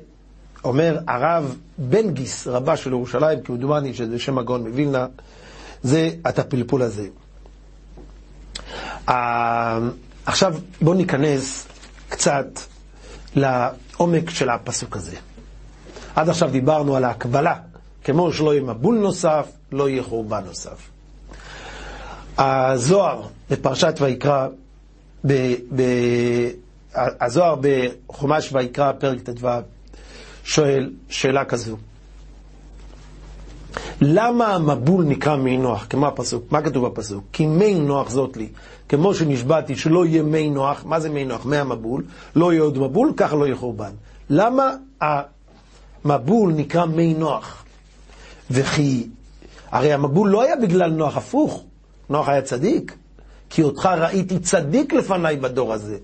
אומר 0.63 0.97
הרב 1.07 1.55
בן 1.77 2.11
גיס, 2.11 2.47
רבה 2.47 2.77
של 2.77 2.89
ירושלים, 2.89 3.41
כמדומני 3.41 3.93
שזה 3.93 4.19
שם 4.19 4.37
הגאון 4.37 4.67
מווילנה, 4.67 5.07
זה 5.83 6.09
את 6.29 6.39
הפלפול 6.39 6.81
הזה. 6.81 7.07
עכשיו 10.25 10.55
בואו 10.81 10.95
ניכנס 10.95 11.67
קצת 12.19 12.59
לעומק 13.35 14.29
של 14.29 14.49
הפסוק 14.49 14.95
הזה. 14.95 15.15
עד 16.15 16.29
עכשיו 16.29 16.49
דיברנו 16.51 16.95
על 16.95 17.03
ההקבלה, 17.03 17.55
כמו 18.03 18.33
שלא 18.33 18.53
יהיה 18.53 18.63
מבול 18.63 18.95
נוסף, 18.97 19.47
לא 19.71 19.89
יהיה 19.89 20.03
חורבן 20.03 20.43
נוסף. 20.45 20.89
הזוהר 22.37 23.21
בפרשת 23.49 23.93
ויקרא, 24.01 24.47
ב, 25.27 25.33
ב, 25.75 25.81
הזוהר 26.95 27.55
בחומש 27.61 28.49
ויקרא, 28.53 28.91
פרק 28.99 29.19
ט"ו, 29.29 29.47
שואל 30.43 30.91
שאלה 31.09 31.45
כזו: 31.45 31.77
למה 34.01 34.55
המבול 34.55 35.05
נקרא 35.05 35.35
מי 35.35 35.57
נוח, 35.57 35.85
כמו 35.89 36.07
הפסוק? 36.07 36.51
מה 36.51 36.61
כתוב 36.61 36.87
בפסוק? 36.87 37.23
כי 37.33 37.45
מי 37.45 37.79
נוח 37.79 38.09
זאת 38.09 38.37
לי. 38.37 38.47
כמו 38.89 39.13
שנשבעתי 39.13 39.75
שלא 39.75 40.05
יהיה 40.05 40.23
מי 40.23 40.49
נוח, 40.49 40.85
מה 40.85 40.99
זה 40.99 41.09
מי 41.09 41.25
נוח? 41.25 41.45
מי 41.45 41.57
המבול, 41.57 42.03
לא 42.35 42.53
יהיה 42.53 42.63
עוד 42.63 42.77
מבול, 42.77 43.13
ככה 43.17 43.35
לא 43.35 43.45
יהיה 43.45 43.55
חורבן. 43.55 43.91
למה 44.29 44.71
המבול 45.01 46.53
נקרא 46.53 46.85
מי 46.85 47.13
נוח? 47.13 47.63
וכי, 48.51 49.07
הרי 49.71 49.93
המבול 49.93 50.29
לא 50.29 50.41
היה 50.41 50.55
בגלל 50.55 50.91
נוח, 50.91 51.17
הפוך. 51.17 51.63
נוח 52.09 52.29
היה 52.29 52.41
צדיק, 52.41 52.95
כי 53.49 53.63
אותך 53.63 53.89
ראיתי 53.97 54.39
צדיק 54.39 54.93
לפניי 54.93 55.35
בדור 55.35 55.73
הזה. 55.73 55.97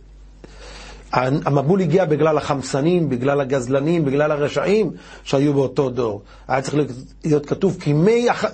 המבול 1.14 1.82
הגיע 1.82 2.06
בגלל 2.06 2.38
החמסנים, 2.38 3.10
בגלל 3.10 3.42
הגזלנים, 3.42 4.06
בגלל 4.06 4.32
הרשעים 4.32 4.92
שהיו 5.24 5.54
באותו 5.54 5.90
דור. 5.90 6.22
היה 6.48 6.62
צריך 6.62 6.76
להיות 7.24 7.46
כתוב 7.46 7.78
כי 7.80 7.94
מי, 7.94 8.30
הח... 8.30 8.46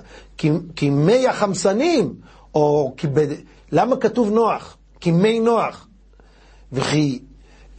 החמסנים, 1.30 2.14
או 2.54 2.94
כי 2.98 3.08
ב... 3.14 3.20
למה 3.72 3.96
כתוב 3.98 4.30
נוח? 4.30 4.78
כי 5.00 5.12
מי 5.12 5.40
נוח. 5.40 5.88
וכי 6.72 7.20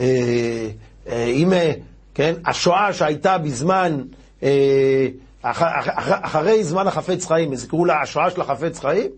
אה, 0.01 0.69
אה, 1.09 1.25
אם, 1.25 1.53
אה, 1.53 1.73
כן, 2.15 2.35
השואה 2.47 2.93
שהייתה 2.93 3.39
בזמן, 3.39 4.03
אה, 4.43 5.09
אח, 5.43 5.63
אח, 5.63 5.89
אח, 5.89 6.09
אחרי 6.23 6.65
זמן 6.65 6.87
החפץ 6.87 7.27
חיים, 7.27 7.53
אז 7.53 7.67
קראו 7.67 7.85
לה 7.85 8.03
השואה 8.03 8.31
של 8.31 8.41
החפץ 8.41 8.79
חיים? 8.79 9.11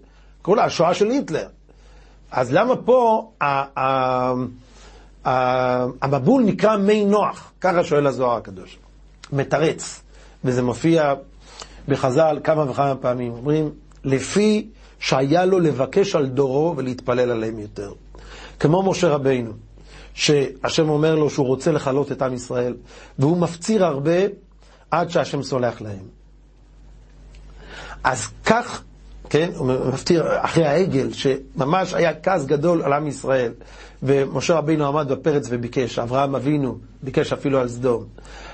קראו 0.42 0.56
לה 0.56 0.64
השואה 0.64 0.94
של 0.94 1.11
היטלר. 1.11 1.46
אז 2.30 2.52
למה 2.52 2.76
פה 2.76 3.30
המבול 5.24 6.42
נקרא 6.42 6.76
מי 6.76 7.04
נוח? 7.04 7.52
ככה 7.60 7.84
שואל 7.84 8.06
הזוהר 8.06 8.36
הקדוש. 8.36 8.78
מתרץ, 9.32 10.02
וזה 10.44 10.62
מופיע 10.62 11.14
בחז"ל 11.88 12.38
כמה 12.44 12.70
וכמה 12.70 12.94
פעמים. 12.96 13.32
אומרים, 13.32 13.70
לפי 14.04 14.68
שהיה 14.98 15.44
לו 15.44 15.58
לבקש 15.60 16.14
על 16.14 16.26
דורו 16.26 16.74
ולהתפלל 16.76 17.30
עליהם 17.30 17.58
יותר. 17.58 17.92
כמו 18.60 18.90
משה 18.90 19.08
רבינו, 19.08 19.52
שהשם 20.14 20.88
אומר 20.88 21.14
לו 21.14 21.30
שהוא 21.30 21.46
רוצה 21.46 21.72
לכלות 21.72 22.12
את 22.12 22.22
עם 22.22 22.34
ישראל, 22.34 22.74
והוא 23.18 23.36
מפציר 23.36 23.84
הרבה 23.84 24.18
עד 24.90 25.10
שהשם 25.10 25.42
סולח 25.42 25.80
להם. 25.80 26.06
אז 28.04 28.28
כך 28.44 28.82
כן? 29.30 29.50
הוא 29.56 29.72
מפטיר 29.92 30.24
אחרי 30.28 30.66
העגל, 30.66 31.12
שממש 31.12 31.94
היה 31.94 32.20
כעס 32.20 32.44
גדול 32.44 32.82
על 32.82 32.92
עם 32.92 33.06
ישראל. 33.06 33.52
ומשה 34.02 34.54
רבינו 34.54 34.86
עמד 34.86 35.12
בפרץ 35.12 35.46
וביקש, 35.50 35.98
אברהם 35.98 36.34
אבינו 36.34 36.78
ביקש 37.02 37.32
אפילו 37.32 37.60
על 37.60 37.68
סדום. 37.68 38.04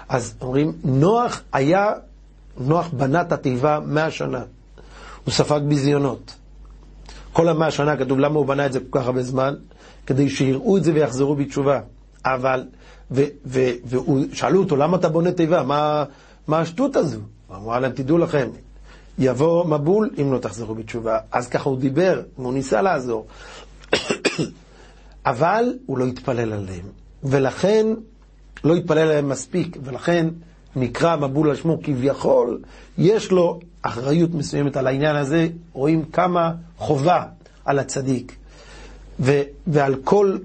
אז 0.09 0.35
אומרים, 0.41 0.73
נוח 0.85 1.41
היה, 1.53 1.93
נוח 2.59 2.89
בנה 2.93 3.21
את 3.21 3.33
התיבה 3.33 3.81
מאה 3.87 4.11
שנה. 4.11 4.43
הוא 5.25 5.33
ספג 5.33 5.61
ביזיונות. 5.69 6.35
כל 7.33 7.49
המאה 7.49 7.71
שנה 7.71 7.97
כתוב, 7.97 8.19
למה 8.19 8.39
הוא 8.39 8.47
בנה 8.47 8.67
את 8.67 8.73
זה 8.73 8.81
כל 8.91 8.99
כך 8.99 9.07
הרבה 9.07 9.23
זמן? 9.23 9.55
כדי 10.07 10.31
שיראו 10.31 10.77
את 10.77 10.85
זה 10.85 10.93
ויחזרו 10.95 11.35
בתשובה. 11.37 11.81
אבל, 12.25 12.65
ושאלו 13.11 14.61
אותו, 14.63 14.77
למה 14.77 14.97
אתה 14.97 15.09
בונה 15.09 15.33
תיבה? 15.33 15.63
מה, 15.63 16.05
מה 16.47 16.59
השטות 16.59 16.97
הזו? 16.97 17.19
אמר 17.57 17.79
להם, 17.79 17.93
תדעו 17.93 18.19
לכם, 18.19 18.49
יבוא 19.21 19.65
מבול 19.65 20.11
אם 20.21 20.33
לא 20.33 20.39
תחזרו 20.39 20.75
בתשובה. 20.75 21.19
אז 21.33 21.49
ככה 21.49 21.71
הוא 21.71 21.79
דיבר, 21.79 22.23
הוא 22.37 22.53
ניסה 22.53 22.83
לעזור. 22.83 23.27
אבל 25.27 25.65
הוא 25.87 25.99
לא 25.99 26.07
התפלל 26.07 26.53
עליהם. 26.53 26.85
ולכן, 27.25 27.87
לא 28.65 28.77
התפלל 28.77 28.99
עליהם 28.99 29.29
מספיק, 29.29 29.77
ולכן 29.85 30.29
נקרא 30.77 31.17
מבול 31.17 31.51
על 31.51 31.57
שמו 31.57 31.79
כביכול, 31.83 32.59
יש 32.99 33.31
לו 33.31 33.61
אחריות 33.83 34.35
מסוימת 34.35 34.77
על 34.77 34.87
העניין 34.87 35.17
הזה, 35.17 35.49
רואים 35.73 36.05
כמה 36.05 36.53
חובה 36.79 37.25
על 37.65 37.79
הצדיק. 37.79 38.37
ו, 39.21 39.43
ועל 39.67 39.95
כל 40.05 40.37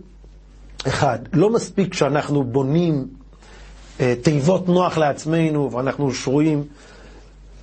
אחד. 0.87 1.19
לא 1.33 1.49
מספיק 1.49 1.93
שאנחנו 1.93 2.43
בונים 2.43 3.07
אה, 3.99 4.13
תיבות 4.21 4.67
נוח 4.67 4.97
לעצמנו, 4.97 5.71
ואנחנו 5.71 6.13
שרויים 6.13 6.63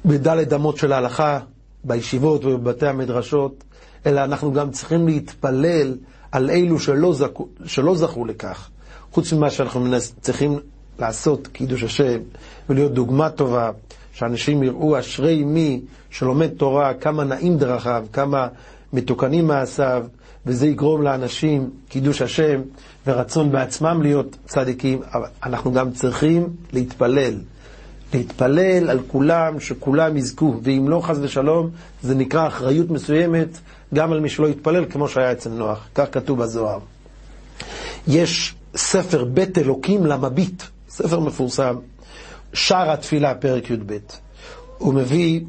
בדלת 0.05 0.53
אמות 0.53 0.77
של 0.77 0.93
ההלכה, 0.93 1.39
בישיבות 1.85 2.45
ובבתי 2.45 2.87
המדרשות, 2.87 3.65
אלא 4.07 4.25
אנחנו 4.25 4.53
גם 4.53 4.71
צריכים 4.71 5.07
להתפלל 5.07 5.95
על 6.33 6.51
אלו 6.51 6.79
שלא, 6.81 7.13
זכו, 7.15 7.49
שלא 7.65 7.95
זכו 7.97 8.25
לכך. 8.25 8.69
חוץ 9.13 9.33
ממה 9.33 9.51
שאנחנו 9.51 9.87
צריכים 10.21 10.59
לעשות, 10.99 11.47
קידוש 11.47 11.83
השם, 11.83 12.19
ולהיות 12.69 12.93
דוגמה 12.93 13.31
טובה, 13.31 13.71
שאנשים 14.13 14.63
יראו 14.63 14.99
אשרי 14.99 15.45
מי 15.45 15.81
שלומד 16.11 16.49
תורה, 16.49 16.95
כמה 16.95 17.25
נעים 17.25 17.57
דרכיו, 17.59 18.05
כמה 18.13 18.49
מתוקנים 18.93 19.47
מעשיו, 19.47 20.05
וזה 20.47 20.67
יגרום 20.67 21.03
לאנשים 21.03 21.71
קידוש 21.89 22.23
השם 22.23 22.61
ורצון 23.07 23.53
בעצמם 23.53 24.03
להיות 24.03 24.37
צדיקים, 24.47 25.01
אבל 25.15 25.27
אנחנו 25.45 25.73
גם 25.73 25.91
צריכים 25.93 26.49
להתפלל. 26.73 27.35
להתפלל 28.14 28.90
על 28.90 28.99
כולם, 29.07 29.61
שכולם 29.61 30.16
יזכו, 30.16 30.54
ואם 30.62 30.88
לא 30.88 31.00
חס 31.00 31.16
ושלום, 31.21 31.71
זה 32.02 32.14
נקרא 32.14 32.47
אחריות 32.47 32.90
מסוימת 32.90 33.49
גם 33.95 34.12
על 34.12 34.21
מי 34.21 34.28
שלא 34.28 34.49
יתפלל, 34.49 34.85
כמו 34.90 35.09
שהיה 35.09 35.33
אצל 35.33 35.50
נוח, 35.50 35.88
כך 35.95 36.04
כתוב 36.12 36.42
בזוהר. 36.42 36.78
יש 38.09 38.54
ספר 38.76 39.25
בית 39.25 39.59
אלוקים 39.59 40.07
למביט, 40.07 40.62
ספר 40.88 41.21
מפורסם, 41.21 41.76
שער 42.52 42.90
התפילה, 42.90 43.35
פרק 43.35 43.71
י"ב. 43.71 43.99
הוא 44.78 44.95
מביא 44.95 45.40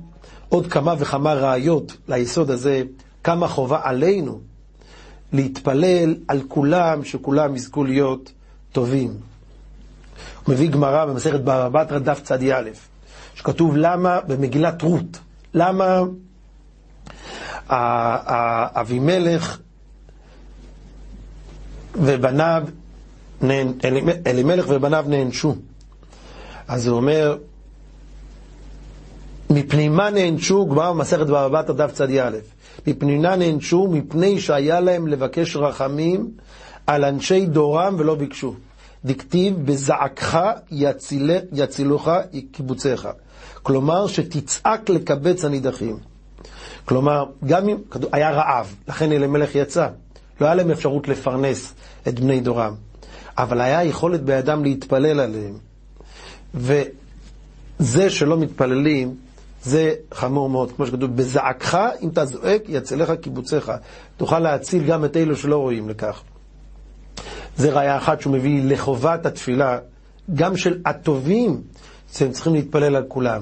עוד 0.50 0.68
כמה 0.68 0.96
וכמה 1.00 1.34
ראיות 1.34 1.98
ליסוד 2.08 2.52
הזה, 2.52 2.84
כמה 3.24 3.48
חובה 3.48 3.80
עלינו 3.84 4.40
להתפלל 5.34 6.16
על 6.28 6.42
כולם, 6.48 7.04
שכולם 7.04 7.56
יזכו 7.56 7.84
להיות 7.84 8.32
טובים. 8.72 9.33
הוא 10.44 10.54
מביא 10.54 10.70
גמרא 10.70 11.06
במסכת 11.06 11.40
בבא 11.40 11.70
בתרא 11.70 12.00
דף 12.00 12.22
צדי 12.24 12.54
א', 12.54 12.70
שכתוב 13.36 13.78
למה 13.78 14.20
במגילת 14.28 14.82
רות, 14.82 15.20
למה 15.54 16.02
אבימלך 18.76 19.58
ובניו, 21.96 22.64
אלימלך 24.28 24.66
ובניו 24.70 25.06
נענשו. 25.08 25.56
אז 26.68 26.88
הוא 26.88 26.98
אומר, 26.98 27.38
מפני 29.50 29.90
מה 29.90 30.10
נענשו? 30.10 30.66
גמרא 30.66 30.92
במסכת 30.92 31.26
בבא 31.26 31.48
בתרא 31.48 31.76
דף 31.76 31.92
צדי 31.92 32.22
א', 32.22 32.38
מפני 32.88 33.18
מה 33.18 33.36
נענשו? 33.36 33.88
מפני 33.88 34.40
שהיה 34.40 34.80
להם 34.80 35.08
לבקש 35.08 35.56
רחמים 35.56 36.32
על 36.88 37.06
אנשי 37.06 37.46
דורם 37.46 37.96
ולא 38.00 38.16
ביקשו. 38.16 38.56
דכתיב 39.06 39.66
בזעקך 39.66 40.40
יצילוך 41.52 42.08
קיבוציך. 42.52 43.08
כלומר, 43.64 44.08
שתצעק 44.08 44.90
לקבץ 44.90 45.46
הנידחים. 45.46 45.98
כלומר, 46.86 47.26
גם 47.46 47.70
אם 47.70 47.78
היה 48.12 48.32
רעב, 48.32 48.76
לכן 48.88 49.12
אלימלך 49.12 49.56
יצא. 49.56 49.88
לא 50.42 50.46
היה 50.46 50.56
להם 50.56 50.72
אפשרות 50.72 51.08
לפרנס 51.08 51.74
את 52.08 52.20
בני 52.20 52.40
דורם. 52.40 52.74
אבל 53.38 53.62
היה 53.62 53.84
יכולת 53.84 54.24
בידם 54.24 54.64
להתפלל 54.64 55.20
עליהם. 55.20 55.58
וזה 56.54 58.10
שלא 58.10 58.38
מתפללים, 58.38 59.16
זה 59.64 59.94
חמור 60.14 60.50
מאוד. 60.50 60.72
כמו 60.72 60.86
שכתוב, 60.86 61.16
בזעקך, 61.16 61.78
אם 62.02 62.10
אתה 62.10 62.26
זועק, 62.26 62.62
יצלך 62.68 63.12
קיבוציך. 63.22 63.72
תוכל 64.18 64.40
להציל 64.40 64.84
גם 64.84 65.06
את 65.06 65.18
אלו 65.18 65.36
שלא 65.36 65.58
רואים 65.58 65.90
לכך. 65.90 66.22
זה 67.58 67.74
ראיה 67.74 67.98
אחת 67.98 68.22
שהוא 68.22 68.34
מביא 68.34 68.64
לחובת 68.64 69.26
התפילה, 69.26 69.78
גם 70.36 70.58
של 70.58 70.82
הטובים, 70.86 71.62
שהם 72.14 72.32
צריכים 72.32 72.54
להתפלל 72.54 72.96
על 72.96 73.04
כולם. 73.08 73.42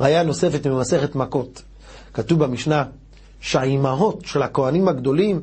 ראיה 0.00 0.22
נוספת 0.22 0.66
ממסכת 0.66 1.14
מכות. 1.14 1.62
כתוב 2.14 2.44
במשנה 2.44 2.84
שהאימהות 3.40 4.22
של 4.24 4.42
הכהנים 4.42 4.88
הגדולים 4.88 5.40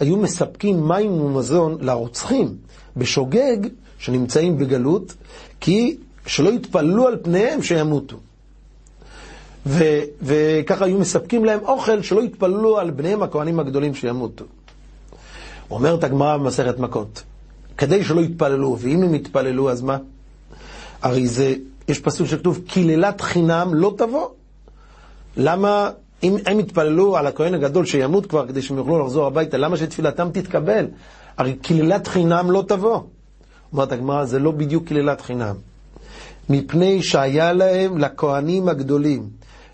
היו 0.00 0.16
מספקים 0.16 0.88
מים 0.88 1.12
ומזון 1.12 1.76
לרוצחים 1.80 2.56
בשוגג 2.96 3.56
שנמצאים 3.98 4.58
בגלות, 4.58 5.14
כי 5.60 5.96
שלא 6.26 6.50
יתפללו 6.50 7.06
על 7.06 7.16
פניהם 7.22 7.62
שימותו. 7.62 8.16
ו- 9.66 10.02
וככה 10.22 10.84
היו 10.84 10.98
מספקים 10.98 11.44
להם 11.44 11.60
אוכל 11.62 12.02
שלא 12.02 12.22
יתפללו 12.22 12.78
על 12.78 12.90
בניהם 12.90 13.22
הכהנים 13.22 13.60
הגדולים 13.60 13.94
שימותו. 13.94 14.44
אומרת 15.70 16.04
הגמרא 16.04 16.36
במסכת 16.36 16.78
מכות, 16.78 17.22
כדי 17.78 18.04
שלא 18.04 18.20
יתפללו, 18.20 18.76
ואם 18.80 19.02
הם 19.02 19.14
יתפללו 19.14 19.70
אז 19.70 19.82
מה? 19.82 19.98
הרי 21.02 21.26
זה, 21.26 21.54
יש 21.88 21.98
פסוק 22.00 22.26
שכתוב, 22.26 22.60
קללת 22.68 23.20
חינם 23.20 23.74
לא 23.74 23.94
תבוא. 23.96 24.28
למה, 25.36 25.90
אם 26.22 26.36
הם 26.46 26.60
יתפללו 26.60 27.16
על 27.16 27.26
הכהן 27.26 27.54
הגדול 27.54 27.86
שימות 27.86 28.26
כבר 28.26 28.46
כדי 28.46 28.62
שהם 28.62 28.78
יוכלו 28.78 28.98
לחזור 28.98 29.26
הביתה, 29.26 29.56
למה 29.56 29.76
שתפילתם 29.76 30.28
תתקבל? 30.32 30.86
הרי 31.36 31.54
קללת 31.54 32.06
חינם 32.06 32.50
לא 32.50 32.64
תבוא. 32.68 33.00
אומרת 33.72 33.92
הגמרא, 33.92 34.24
זה 34.24 34.38
לא 34.38 34.50
בדיוק 34.50 34.84
קללת 34.88 35.20
חינם. 35.20 35.54
מפני 36.48 37.02
שהיה 37.02 37.52
להם, 37.52 37.98
לכהנים 37.98 38.68
הגדולים, 38.68 39.28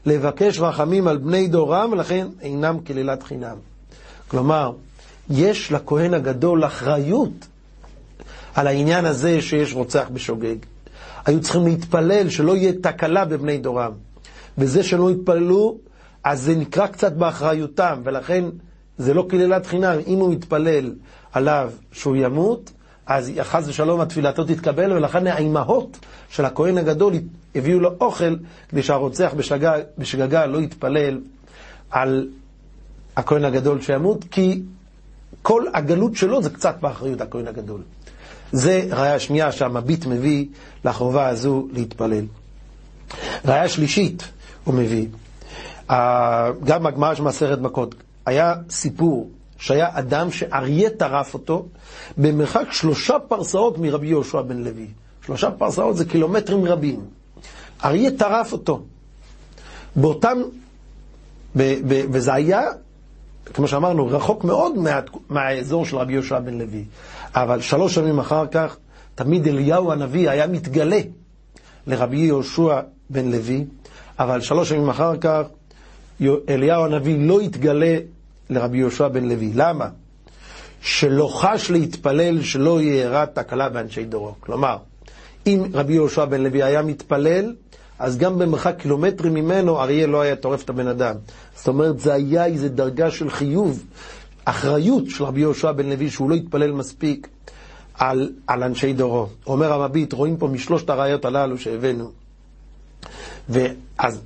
לבקש 0.07 0.59
רחמים 0.59 1.09
על 1.09 1.17
בני 1.17 1.49
דורם, 1.49 1.89
ולכן 1.93 2.27
אינם 2.41 2.79
קללת 2.85 3.23
חינם. 3.23 3.57
כלומר, 4.29 4.73
יש 5.31 5.73
לכהן 5.73 6.15
הגדול 6.15 6.65
אחריות 6.65 7.47
על 8.55 8.67
העניין 8.67 9.05
הזה 9.05 9.43
שיש 9.43 9.75
רוצח 9.75 10.09
בשוגג. 10.13 10.57
היו 11.27 11.41
צריכים 11.41 11.67
להתפלל 11.67 12.29
שלא 12.29 12.57
יהיה 12.57 12.73
תקלה 12.83 13.25
בבני 13.25 13.59
דורם. 13.59 13.93
וזה 14.59 14.83
שלא 14.83 15.11
יתפללו, 15.11 15.79
אז 16.25 16.43
זה 16.43 16.55
נקרא 16.55 16.87
קצת 16.87 17.13
באחריותם, 17.13 18.01
ולכן 18.05 18.45
זה 18.99 19.15
לא 19.15 19.27
קללת 19.29 19.67
חינם. 19.67 19.97
אם 20.07 20.19
הוא 20.19 20.33
יתפלל 20.33 20.93
עליו 21.33 21.71
שהוא 21.93 22.17
ימות, 22.17 22.71
אז 23.07 23.33
חס 23.43 23.69
ושלום 23.69 24.01
התפילתו 24.01 24.45
תתקבל, 24.45 24.93
ולכן 24.93 25.27
האימהות 25.27 25.99
של 26.31 26.45
הכהן 26.45 26.79
הגדול 26.79 27.15
הביאו 27.55 27.81
לו 27.81 27.91
אוכל 28.01 28.37
כדי 28.69 28.83
שהרוצח 28.83 29.33
בשגגה, 29.37 29.75
בשגגה 29.99 30.47
לא 30.47 30.59
יתפלל 30.59 31.21
על 31.91 32.29
הכהן 33.17 33.45
הגדול 33.45 33.81
שימות, 33.81 34.25
כי 34.31 34.63
כל 35.43 35.65
הגלות 35.75 36.17
שלו 36.17 36.43
זה 36.43 36.51
קצת 36.51 36.77
באחריות 36.81 37.21
הכהן 37.21 37.49
הגדול. 37.49 37.81
זה 38.53 38.87
ראיה 38.91 39.19
שנייה 39.19 39.53
שהמביט 39.53 40.07
מביא 40.07 40.47
לחובה 40.85 41.29
הזו 41.29 41.69
להתפלל. 41.73 42.25
ראיה 43.45 43.69
שלישית 43.69 44.23
הוא 44.65 44.75
מביא, 44.75 45.07
גם 46.65 46.87
הגמרא 46.87 47.15
של 47.15 47.23
מסכת 47.23 47.59
מכות, 47.59 47.95
היה 48.27 48.55
סיפור 48.71 49.31
שהיה 49.59 49.89
אדם 49.93 50.33
שאריה 50.33 50.91
טרף 50.91 51.35
אותו 51.35 51.67
במרחק 52.19 52.73
שלושה 52.73 53.19
פרסאות 53.19 53.79
מרבי 53.79 54.07
יהושע 54.07 54.43
בן 54.43 54.59
לוי. 54.59 54.87
שלושה 55.27 55.51
פרסאות 55.51 55.97
זה 55.97 56.05
קילומטרים 56.05 56.65
רבים. 56.65 57.01
אריה 57.85 58.11
טרף 58.11 58.53
אותו. 58.53 58.83
באותם, 59.97 60.39
ב, 61.57 61.63
ב, 61.89 62.05
וזה 62.13 62.35
היה, 62.35 62.63
כמו 63.55 63.69
שאמרנו, 63.69 64.07
רחוק 64.07 64.45
מאוד 64.45 64.79
מה, 64.79 65.01
מהאזור 65.29 65.87
של 65.87 65.97
רבי 65.97 66.13
יהושע 66.13 66.39
בן 66.39 66.59
לוי. 66.59 66.85
אבל 67.35 67.61
שלוש 67.61 67.95
שנים 67.95 68.19
אחר 68.19 68.47
כך, 68.47 68.77
תמיד 69.15 69.49
אליהו 69.49 69.93
הנביא 69.93 70.31
היה 70.31 70.47
מתגלה 70.47 71.01
לרבי 71.87 72.17
יהושע 72.17 72.81
בן 73.11 73.31
לוי, 73.31 73.65
אבל 74.19 74.41
שלוש 74.41 74.69
שנים 74.69 74.89
אחר 74.89 75.17
כך 75.17 75.43
אליהו 76.49 76.85
הנביא 76.85 77.17
לא 77.19 77.41
התגלה 77.41 77.97
לרבי 78.51 78.79
יהושע 78.79 79.09
בן 79.09 79.25
לוי. 79.25 79.53
למה? 79.55 79.89
שלא 80.81 81.29
חש 81.33 81.71
להתפלל 81.71 82.43
שלא 82.43 82.83
יארע 82.83 83.25
תקלה 83.25 83.69
באנשי 83.69 84.05
דורו. 84.05 84.35
כלומר, 84.41 84.77
אם 85.47 85.63
רבי 85.73 85.93
יהושע 85.93 86.25
בן 86.25 86.41
לוי 86.41 86.63
היה 86.63 86.83
מתפלל, 86.83 87.55
אז 87.99 88.19
גם 88.19 88.39
במרחק 88.39 88.75
קילומטרים 88.79 89.35
ממנו 89.35 89.81
אריה 89.81 90.07
לא 90.07 90.21
היה 90.21 90.37
טורף 90.37 90.65
את 90.65 90.71
הבן 90.71 90.89
אדם. 90.89 91.15
זאת 91.57 91.69
אומרת, 91.69 92.01
זה 92.01 92.13
היה 92.15 92.45
איזו 92.45 92.69
דרגה 92.69 93.11
של 93.11 93.31
חיוב, 93.31 93.85
אחריות 94.51 95.11
של 95.11 95.25
רבי 95.25 95.41
יהושע 95.41 95.73
בן 95.73 95.89
לוי, 95.89 96.11
שהוא 96.11 96.31
לא 96.31 96.35
התפלל 96.35 96.73
מספיק 96.73 97.29
על, 97.95 98.33
על 98.47 98.63
אנשי 98.63 98.93
דורו. 98.93 99.27
אומר 99.47 99.73
המביט, 99.73 100.13
רואים 100.13 100.37
פה 100.37 100.49
משלושת 100.49 100.91
הראיות 100.91 101.25
הללו 101.25 101.59
שהבאנו. 101.59 102.11
ואז 103.49 104.21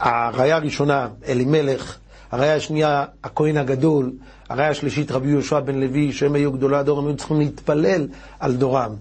הראיה 0.00 0.56
הראשונה, 0.56 1.08
אלימלך, 1.28 1.98
הראיה 2.30 2.56
השנייה, 2.56 3.04
הכהן 3.24 3.56
הגדול, 3.56 4.12
הראיה 4.48 4.70
השלישית, 4.70 5.10
רבי 5.10 5.28
יהושע 5.28 5.60
בן 5.60 5.80
לוי, 5.80 6.12
שהם 6.12 6.34
היו 6.34 6.52
גדולי 6.52 6.76
הדור, 6.76 6.98
הם 6.98 7.06
היו 7.06 7.16
צריכים 7.16 7.38
להתפלל 7.38 8.08
על 8.40 8.56
דורם. 8.56 8.94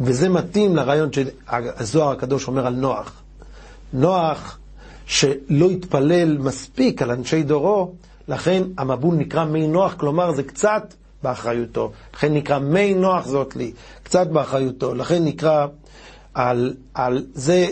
וזה 0.00 0.28
מתאים 0.28 0.76
לרעיון 0.76 1.08
שהזוהר 1.12 2.10
הקדוש 2.10 2.48
אומר 2.48 2.66
על 2.66 2.74
נוח. 2.74 3.22
נוח, 3.92 4.58
שלא 5.06 5.70
התפלל 5.70 6.38
מספיק 6.38 7.02
על 7.02 7.10
אנשי 7.10 7.42
דורו, 7.42 7.94
לכן 8.28 8.62
המבול 8.78 9.14
נקרא 9.14 9.44
מי 9.44 9.66
נוח, 9.66 9.94
כלומר 9.94 10.32
זה 10.32 10.42
קצת 10.42 10.94
באחריותו. 11.22 11.92
לכן 12.14 12.34
נקרא 12.34 12.58
מי 12.58 12.94
נוח 12.94 13.26
זאת 13.26 13.56
לי, 13.56 13.72
קצת 14.02 14.26
באחריותו. 14.26 14.94
לכן 14.94 15.24
נקרא 15.24 15.66
על, 16.34 16.74
על 16.94 17.26
זה 17.34 17.66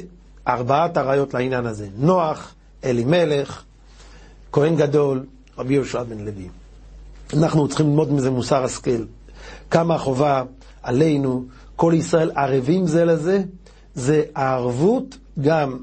ארבעת 0.48 0.96
הראיות 0.96 1.34
לעניין 1.34 1.66
הזה. 1.66 1.88
נוח, 1.96 2.54
אלימלך, 2.84 3.62
כהן 4.52 4.76
גדול, 4.76 5.24
רבי 5.58 5.74
יהושע 5.74 6.02
בן 6.02 6.18
לוי. 6.18 6.48
אנחנו 7.36 7.68
צריכים 7.68 7.86
ללמוד 7.86 8.12
מזה 8.12 8.30
מוסר 8.30 8.64
השכל. 8.64 9.04
כמה 9.70 9.98
חובה 9.98 10.42
עלינו, 10.82 11.44
כל 11.76 11.92
ישראל 11.96 12.30
ערבים 12.36 12.86
זה 12.86 13.04
לזה, 13.04 13.42
זה 13.94 14.22
הערבות 14.34 15.18
גם 15.40 15.78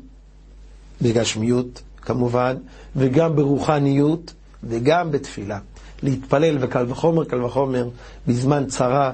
בגשמיות 1.02 1.82
כמובן, 1.98 2.56
וגם 2.96 3.36
ברוחניות, 3.36 4.34
וגם 4.64 5.12
בתפילה. 5.12 5.60
להתפלל 6.04 6.58
וקל 6.62 6.86
וחומר, 6.90 7.24
קל 7.26 7.44
וחומר, 7.44 7.90
בזמן 8.28 8.66
צרה, 8.66 9.12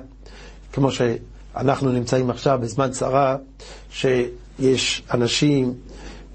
כמו 0.73 0.89
שאנחנו 0.91 1.91
נמצאים 1.91 2.29
עכשיו 2.29 2.59
בזמן 2.61 2.91
צרה, 2.91 3.37
שיש 3.91 5.03
אנשים 5.13 5.73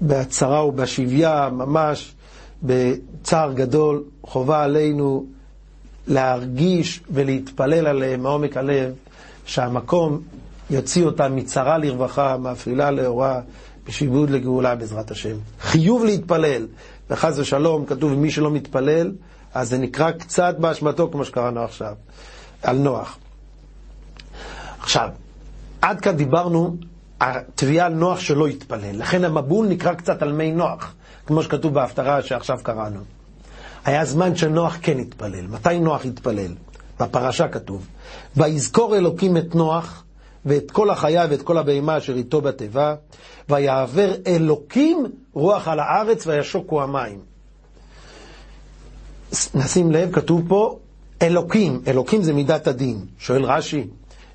בצרה 0.01 0.65
ובשביה, 0.65 1.49
ממש 1.51 2.13
בצער 2.63 3.53
גדול, 3.53 4.03
חובה 4.23 4.63
עלינו 4.63 5.25
להרגיש 6.07 7.01
ולהתפלל 7.11 7.87
עליהם 7.87 8.23
מעומק 8.23 8.57
הלב, 8.57 8.93
שהמקום 9.45 10.21
יוציא 10.69 11.05
אותם 11.05 11.35
מצרה 11.35 11.77
לרווחה, 11.77 12.37
מאפרילה 12.37 12.91
לאורה, 12.91 13.41
בשיבוד 13.87 14.29
לגאולה 14.29 14.75
בעזרת 14.75 15.11
השם. 15.11 15.35
חיוב 15.61 16.05
להתפלל, 16.05 16.67
וחס 17.11 17.39
ושלום, 17.39 17.85
כתוב, 17.85 18.13
מי 18.13 18.31
שלא 18.31 18.51
מתפלל, 18.51 19.11
אז 19.53 19.69
זה 19.69 19.77
נקרא 19.77 20.11
קצת 20.11 20.55
באשמתו, 20.59 21.09
כמו 21.11 21.25
שקראנו 21.25 21.63
עכשיו, 21.63 21.93
על 22.63 22.77
נוח. 22.77 23.17
עכשיו, 24.79 25.09
עד 25.81 26.01
כאן 26.01 26.15
דיברנו 26.15 26.75
התביעה 27.21 27.85
על 27.85 27.93
נוח 27.93 28.19
שלא 28.19 28.47
התפלל. 28.47 28.99
לכן 28.99 29.23
המבול 29.25 29.67
נקרא 29.67 29.93
קצת 29.93 30.21
על 30.21 30.33
מי 30.33 30.51
נוח, 30.51 30.93
כמו 31.25 31.43
שכתוב 31.43 31.73
בהפטרה 31.73 32.21
שעכשיו 32.21 32.59
קראנו. 32.63 32.99
היה 33.85 34.05
זמן 34.05 34.35
שנוח 34.35 34.77
כן 34.81 34.99
התפלל. 34.99 35.47
מתי 35.47 35.79
נוח 35.79 36.05
התפלל? 36.05 36.51
בפרשה 36.99 37.47
כתוב, 37.47 37.87
ויזכור 38.35 38.97
אלוקים 38.97 39.37
את 39.37 39.55
נוח 39.55 40.03
ואת 40.45 40.71
כל 40.71 40.89
החיה 40.89 41.25
ואת 41.29 41.41
כל 41.41 41.57
הבהמה 41.57 41.97
אשר 41.97 42.13
איתו 42.15 42.41
בתיבה, 42.41 42.95
ויעבר 43.49 44.13
אלוקים 44.27 45.05
רוח 45.33 45.67
על 45.67 45.79
הארץ 45.79 46.27
וישוקו 46.27 46.81
המים. 46.83 47.19
נשים 49.55 49.91
לב, 49.91 50.11
כתוב 50.11 50.41
פה 50.47 50.79
אלוקים, 51.21 51.81
אלוקים 51.87 52.23
זה 52.23 52.33
מידת 52.33 52.67
הדין. 52.67 53.05
שואל 53.19 53.43
רש"י, 53.43 53.87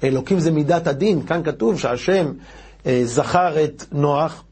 אלוקים 0.05 0.39
זה 0.41 0.51
מידת 0.51 0.87
הדין, 0.87 1.27
כאן 1.27 1.43
כתוב 1.45 1.79
שהשם 1.79 2.33
אה, 2.87 3.01
זכר 3.05 3.65
את 3.65 3.85
נוח 3.93 4.45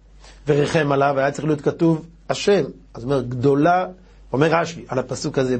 וריחם 0.48 0.92
עליו, 0.92 1.14
היה 1.18 1.30
צריך 1.30 1.44
להיות 1.46 1.60
כתוב 1.60 2.06
השם. 2.28 2.64
אז 2.94 3.04
אומר, 3.04 3.22
גדולה, 3.22 3.86
אומר 4.32 4.46
רש"י 4.50 4.84
על 4.88 4.98
הפסוק 4.98 5.38
הזה 5.38 5.56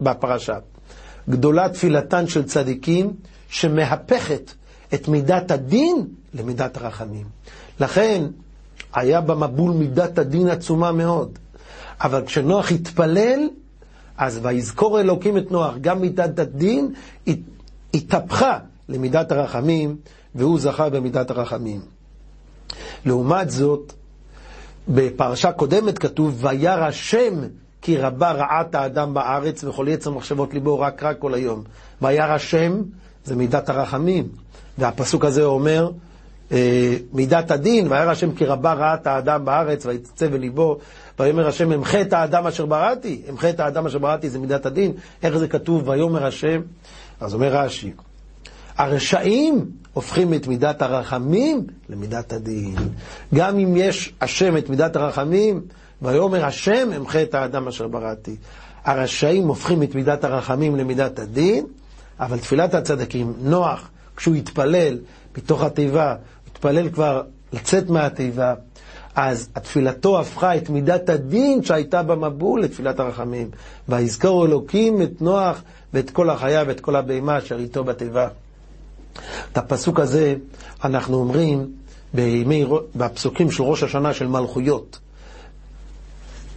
בפרשה, 0.00 0.58
גדולה 1.28 1.68
תפילתן 1.68 2.26
של 2.26 2.44
צדיקים 2.44 3.12
שמהפכת 3.48 4.52
את 4.94 5.08
מידת 5.08 5.50
הדין 5.50 6.06
למידת 6.34 6.76
הרחמים. 6.76 7.26
לכן, 7.80 8.24
היה 8.94 9.20
במבול 9.20 9.72
מידת 9.72 10.18
הדין 10.18 10.48
עצומה 10.48 10.92
מאוד. 10.92 11.38
אבל 12.00 12.26
כשנוח 12.26 12.72
התפלל, 12.72 13.48
אז 14.18 14.40
ויזכור 14.42 15.00
אלוקים 15.00 15.38
את 15.38 15.50
נוח, 15.50 15.74
גם 15.80 16.00
מידת 16.00 16.38
הדין 16.38 16.94
התהפכה 17.94 18.58
למידת 18.88 19.32
הרחמים, 19.32 19.96
והוא 20.34 20.60
זכה 20.60 20.90
במידת 20.90 21.30
הרחמים. 21.30 21.80
לעומת 23.04 23.50
זאת, 23.50 23.92
בפרשה 24.88 25.52
קודמת 25.52 25.98
כתוב, 25.98 26.44
וירא 26.44 26.84
השם 26.84 27.34
כי 27.82 27.96
רבה 27.96 28.32
רעת 28.32 28.74
האדם 28.74 29.14
בארץ 29.14 29.64
וכל 29.64 29.86
יצר 29.88 30.10
מחשבות 30.10 30.54
ליבו 30.54 30.80
רק 30.80 31.02
רע 31.02 31.14
כל 31.14 31.34
היום. 31.34 31.62
וירא 32.02 32.32
השם 32.32 32.82
זה 33.24 33.36
מידת 33.36 33.68
הרחמים. 33.68 34.28
והפסוק 34.78 35.24
הזה 35.24 35.44
אומר, 35.44 35.90
אה, 36.52 36.96
מידת 37.12 37.50
הדין, 37.50 37.92
וירא 37.92 38.10
השם 38.10 38.32
כי 38.32 38.44
רבה 38.44 38.72
רעת 38.72 39.06
האדם 39.06 39.44
בארץ, 39.44 39.86
ויצא 39.86 40.28
בליבו, 40.28 40.78
ויאמר 41.18 41.48
השם 41.48 41.72
אמחה 41.72 42.00
את 42.00 42.12
האדם 42.12 42.46
אשר 42.46 42.66
בראתי, 42.66 43.22
אמחה 43.30 43.50
את 43.50 43.60
האדם 43.60 43.86
אשר 43.86 43.98
בראתי 43.98 44.30
זה 44.30 44.38
מידת 44.38 44.66
הדין, 44.66 44.92
איך 45.22 45.36
זה 45.36 45.48
כתוב, 45.48 45.88
ויאמר 45.88 46.26
השם, 46.26 46.60
אז 47.20 47.34
אומר 47.34 47.56
רש"י, 47.56 47.92
הרשעים 48.76 49.64
הופכים 49.92 50.34
את 50.34 50.46
מידת 50.46 50.82
הרחמים 50.82 51.66
למידת 51.88 52.32
הדין. 52.32 52.74
גם 53.34 53.58
אם 53.58 53.76
יש 53.76 54.12
השם 54.20 54.56
את 54.56 54.70
מידת 54.70 54.96
הרחמים, 54.96 55.60
ויאמר 56.02 56.44
השם 56.44 56.88
אמחה 56.96 57.22
את 57.22 57.34
האדם 57.34 57.68
אשר 57.68 57.88
בראתי. 57.88 58.36
הרשעים 58.84 59.48
הופכים 59.48 59.82
את 59.82 59.94
מידת 59.94 60.24
הרחמים 60.24 60.76
למידת 60.76 61.18
הדין, 61.18 61.66
אבל 62.20 62.38
תפילת 62.38 62.74
הצדקים, 62.74 63.32
נוח, 63.40 63.90
כשהוא 64.18 64.34
התפלל 64.34 64.98
מתוך 65.38 65.62
התיבה, 65.62 66.14
התפלל 66.52 66.88
כבר 66.90 67.22
לצאת 67.52 67.90
מהתיבה, 67.90 68.54
אז 69.14 69.48
התפילתו 69.54 70.20
הפכה 70.20 70.56
את 70.56 70.70
מידת 70.70 71.08
הדין 71.08 71.62
שהייתה 71.62 72.02
במבול 72.02 72.62
לתפילת 72.62 73.00
הרחמים. 73.00 73.50
ויזכור 73.88 74.46
אלוקים 74.46 75.02
את 75.02 75.22
נוח 75.22 75.62
ואת 75.94 76.10
כל 76.10 76.30
החיה 76.30 76.64
ואת 76.66 76.80
כל 76.80 76.96
הבהמה 76.96 77.38
אשר 77.38 77.58
איתו 77.58 77.84
בתיבה. 77.84 78.28
את 79.52 79.58
הפסוק 79.58 80.00
הזה 80.00 80.34
אנחנו 80.84 81.16
אומרים 81.16 81.66
בימי, 82.14 82.66
בפסוקים 82.96 83.50
של 83.50 83.62
ראש 83.62 83.82
השנה 83.82 84.14
של 84.14 84.26
מלכויות. 84.26 84.98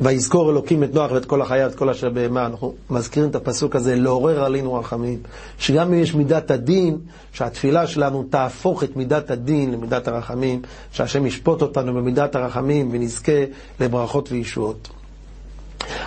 ויזכור 0.02 0.52
אלוקים 0.52 0.84
את 0.84 0.94
נוח 0.94 1.12
ואת 1.12 1.26
כל 1.26 1.42
החיה 1.42 1.66
ואת 1.68 1.76
כל 1.76 1.90
אשר 1.90 2.10
בהמה. 2.10 2.46
אנחנו 2.46 2.74
מזכירים 2.90 3.30
את 3.30 3.36
הפסוק 3.36 3.76
הזה, 3.76 3.96
לעורר 3.96 4.44
עלינו 4.44 4.74
רחמים. 4.74 5.20
שגם 5.60 5.94
אם 5.94 6.00
יש 6.00 6.14
מידת 6.14 6.52
הדין, 6.52 6.98
שהתפילה 7.34 7.88
שלנו 7.88 8.24
תהפוך 8.30 8.84
את 8.84 8.96
מידת 8.96 9.32
הדין 9.32 9.72
למידת 9.72 10.08
הרחמים, 10.08 10.62
שהשם 10.92 11.26
ישפוט 11.26 11.62
אותנו 11.62 11.94
במידת 11.94 12.36
הרחמים 12.36 12.90
ונזכה 12.92 13.32
לברכות 13.80 14.32
וישועות. 14.32 14.90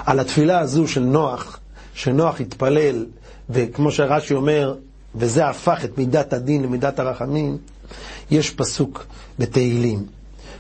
על 0.07 0.21
התפילה 0.21 0.59
הזו 0.59 0.89
של 0.89 1.01
נוח, 1.03 1.59
שנוח 1.95 2.41
התפלל, 2.41 3.07
וכמו 3.51 3.91
שרש"י 3.93 4.35
אומר, 4.35 4.75
וזה 5.15 5.47
הפך 5.49 5.85
את 5.85 5.99
מידת 5.99 6.33
הדין 6.33 6.63
למידת 6.63 6.99
הרחמים, 6.99 7.59
יש 8.31 8.51
פסוק 8.51 9.05
בתהילים. 9.39 10.07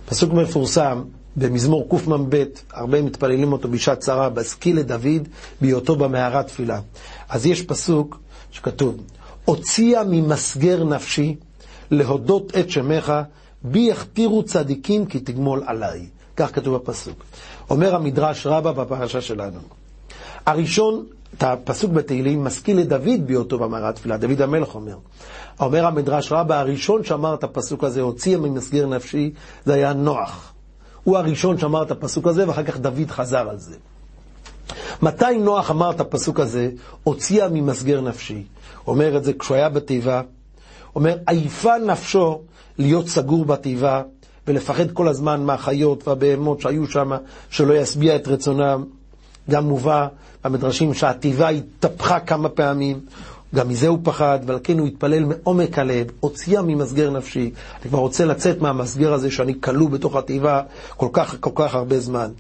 פסוק 0.09 0.33
מפורסם 0.33 1.03
במזמור 1.37 1.89
קמ"ב, 1.89 2.45
הרבה 2.73 3.03
מתפללים 3.03 3.53
אותו 3.53 3.69
בשעת 3.69 3.99
צרה, 3.99 4.29
בהשכיל 4.29 4.79
לדוד 4.79 5.29
בהיותו 5.61 5.97
במערת 5.97 6.47
תפילה. 6.47 6.81
אז 7.29 7.47
יש 7.47 7.63
פסוק 7.63 8.19
שכתוב, 8.51 8.97
הוציאה 9.45 10.05
ממסגר 10.05 10.85
נפשי 10.85 11.37
להודות 11.91 12.57
את 12.59 12.71
שמך, 12.71 13.13
בי 13.63 13.79
יכתירו 13.79 14.43
צדיקים 14.43 15.07
כי 15.07 15.21
תגמול 15.21 15.63
עליי. 15.67 16.07
כך 16.37 16.55
כתוב 16.55 16.77
בפסוק. 16.77 17.25
אומר 17.71 17.95
המדרש 17.95 18.47
רבה 18.47 18.73
בפרשה 18.73 19.21
שלנו. 19.21 19.59
הראשון, 20.47 21.07
את 21.39 21.43
הפסוק 21.43 21.91
בתהילים, 21.91 22.45
משכיל 22.45 22.79
לדוד 22.79 23.27
בהיותו 23.27 23.59
במערת 23.59 23.95
תפילה, 23.95 24.17
דוד 24.17 24.41
המלך 24.43 24.75
אומר. 24.75 24.97
אומר 25.61 25.87
המדרש 25.87 26.33
רבה, 26.33 26.61
הראשון 26.61 27.05
שאמר 27.05 27.35
את 27.35 27.45
הפסוק 27.45 27.85
הזה, 27.85 28.01
הוציאה 28.01 28.39
ממסגר 28.39 28.87
נפשי, 28.87 29.31
זה 29.65 29.75
היה 29.75 29.93
נוח. 29.93 30.54
הוא 31.05 31.19
הראשון 31.19 31.59
שאמר 31.59 31.83
את 31.83 31.91
הפסוק 31.91 32.27
הזה, 32.27 32.49
ואחר 32.49 32.63
כך 32.63 32.79
דוד 32.79 33.11
חזר 33.11 33.49
על 33.49 33.59
זה. 33.59 33.77
מתי 35.03 35.39
נוח 35.41 35.71
אמר 35.71 35.91
את 35.91 36.01
הפסוק 36.01 36.41
הזה, 36.41 36.71
הוציאה 37.05 37.49
ממסגר 37.49 38.01
נפשי? 38.01 38.45
אומר 38.87 39.17
את 39.17 39.25
זה 39.25 39.33
כשהוא 39.33 39.57
היה 39.57 39.69
בתיבה, 39.69 40.23
אומר, 40.97 41.17
עייפה 41.27 41.79
נפשו 41.79 42.41
להיות 42.79 43.09
סגור 43.09 43.45
בתיבה 43.45 44.03
ולפחד 44.47 44.91
כל 44.91 45.09
הזמן 45.09 45.43
מהחיות 45.43 46.09
והבהמות 46.09 46.61
שהיו 46.61 46.87
שם, 46.87 47.11
שלא 47.51 47.75
ישביע 47.75 48.17
את 48.17 48.29
רצונם. 48.29 48.85
גם 49.51 49.65
מובא 49.65 50.09
במדרשים 50.45 50.95
שהתיבה 50.95 51.49
התהפכה 51.49 52.21
כמה 52.21 52.49
פעמים, 52.49 53.01
גם 53.55 53.69
מזה 53.69 53.89
הוא 53.89 53.99
פחד, 54.03 54.39
ועל 54.47 54.59
כן 54.65 54.79
הוא 54.79 54.87
התפלל 54.87 55.25
מעומק 55.25 55.79
הלב, 55.79 56.07
הוציאה 56.21 56.63
ממסגר 56.63 57.11
נפשי. 57.11 57.51
אני 57.83 57.91
כבר 57.91 57.99
רוצה 57.99 58.25
לצאת 58.25 58.61
מהמסגר 58.61 59.13
הזה 59.13 59.31
שאני 59.31 59.55
כלוא 59.61 59.91
בתוך 59.91 60.17
התיבה 60.17 60.63
כל 60.97 61.09
כך, 61.13 61.37
כל 61.41 61.51
כך 61.55 61.75
הרבה 61.75 61.99
זמן. 62.01 62.31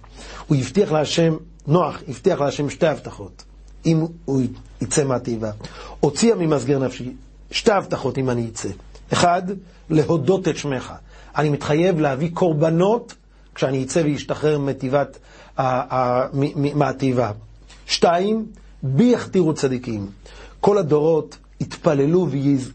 הוא 0.46 0.56
הבטיח 0.56 0.92
להשם, 0.92 1.36
נוח, 1.66 2.02
הבטיח 2.08 2.40
להשם 2.40 2.70
שתי 2.70 2.86
הבטחות, 2.86 3.42
אם 3.86 4.06
הוא 4.24 4.42
יצא 4.80 5.04
מהתיבה. 5.04 5.50
הוציאה 6.00 6.36
ממסגר 6.36 6.78
נפשי 6.78 7.12
שתי 7.50 7.72
הבטחות 7.72 8.18
אם 8.18 8.30
אני 8.30 8.48
אצא. 8.52 8.68
אחד, 9.12 9.42
להודות 9.90 10.48
את 10.48 10.56
שמך. 10.56 10.92
אני 11.36 11.48
מתחייב 11.48 12.00
להביא 12.00 12.30
קורבנות 12.34 13.14
כשאני 13.54 13.84
אצא 13.84 14.02
ואשתחרר 14.04 14.58
מתיבת, 14.58 15.18
מהתיבה. 16.74 17.30
שתיים, 17.86 18.46
בי 18.82 19.04
יכתירו 19.04 19.54
צדיקים. 19.54 20.06
כל 20.64 20.78
הדורות 20.78 21.38
יתפללו 21.60 22.28
ויז, 22.30 22.72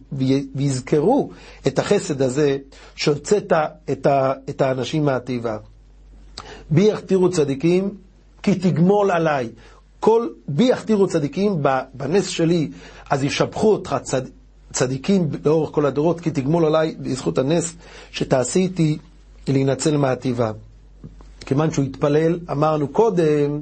ויזכרו 0.56 1.30
את 1.68 1.80
החסד 1.80 2.22
הזה 2.22 2.58
שהוצאת 2.96 3.54
את, 3.92 4.08
את 4.50 4.62
האנשים 4.62 5.06
מהתיבה. 5.06 5.58
בי 6.70 6.82
יכתירו 6.82 7.30
צדיקים 7.30 7.90
כי 8.44 8.56
תגמול 8.56 9.12
עליי. 9.12 9.50
כל 10.00 10.28
בי 10.48 10.64
יכתירו 10.64 11.08
צדיקים 11.08 11.64
בנס 11.94 12.28
שלי, 12.28 12.72
אז 13.10 13.24
ישבחו 13.24 13.72
אותך 13.72 13.96
צד, 14.04 14.22
צדיקים 14.74 15.30
לאורך 15.46 15.70
כל 15.72 15.86
הדורות, 15.86 16.20
כי 16.22 16.32
תגמול 16.32 16.66
עליי 16.66 16.96
בזכות 17.00 17.38
הנס 17.38 17.74
שתעשי 18.12 18.60
איתי 18.60 18.98
להינצל 19.48 19.98
מהתיבה. 19.98 20.52
כיוון 21.46 21.72
שהוא 21.72 21.86
התפלל, 21.86 22.40
אמרנו 22.52 22.88
קודם, 22.88 23.62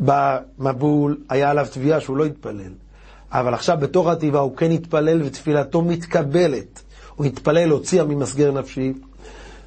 במבול 0.00 1.16
היה 1.28 1.50
עליו 1.50 1.66
תביעה 1.72 2.00
שהוא 2.00 2.16
לא 2.16 2.24
התפלל. 2.24 2.83
אבל 3.34 3.54
עכשיו 3.54 3.78
בתוך 3.80 4.06
התיבה 4.06 4.40
הוא 4.40 4.56
כן 4.56 4.70
התפלל 4.70 5.22
ותפילתו 5.22 5.82
מתקבלת. 5.82 6.82
הוא 7.16 7.26
התפלל, 7.26 7.70
הוציאה 7.70 8.04
ממסגר 8.04 8.52
נפשי, 8.52 8.92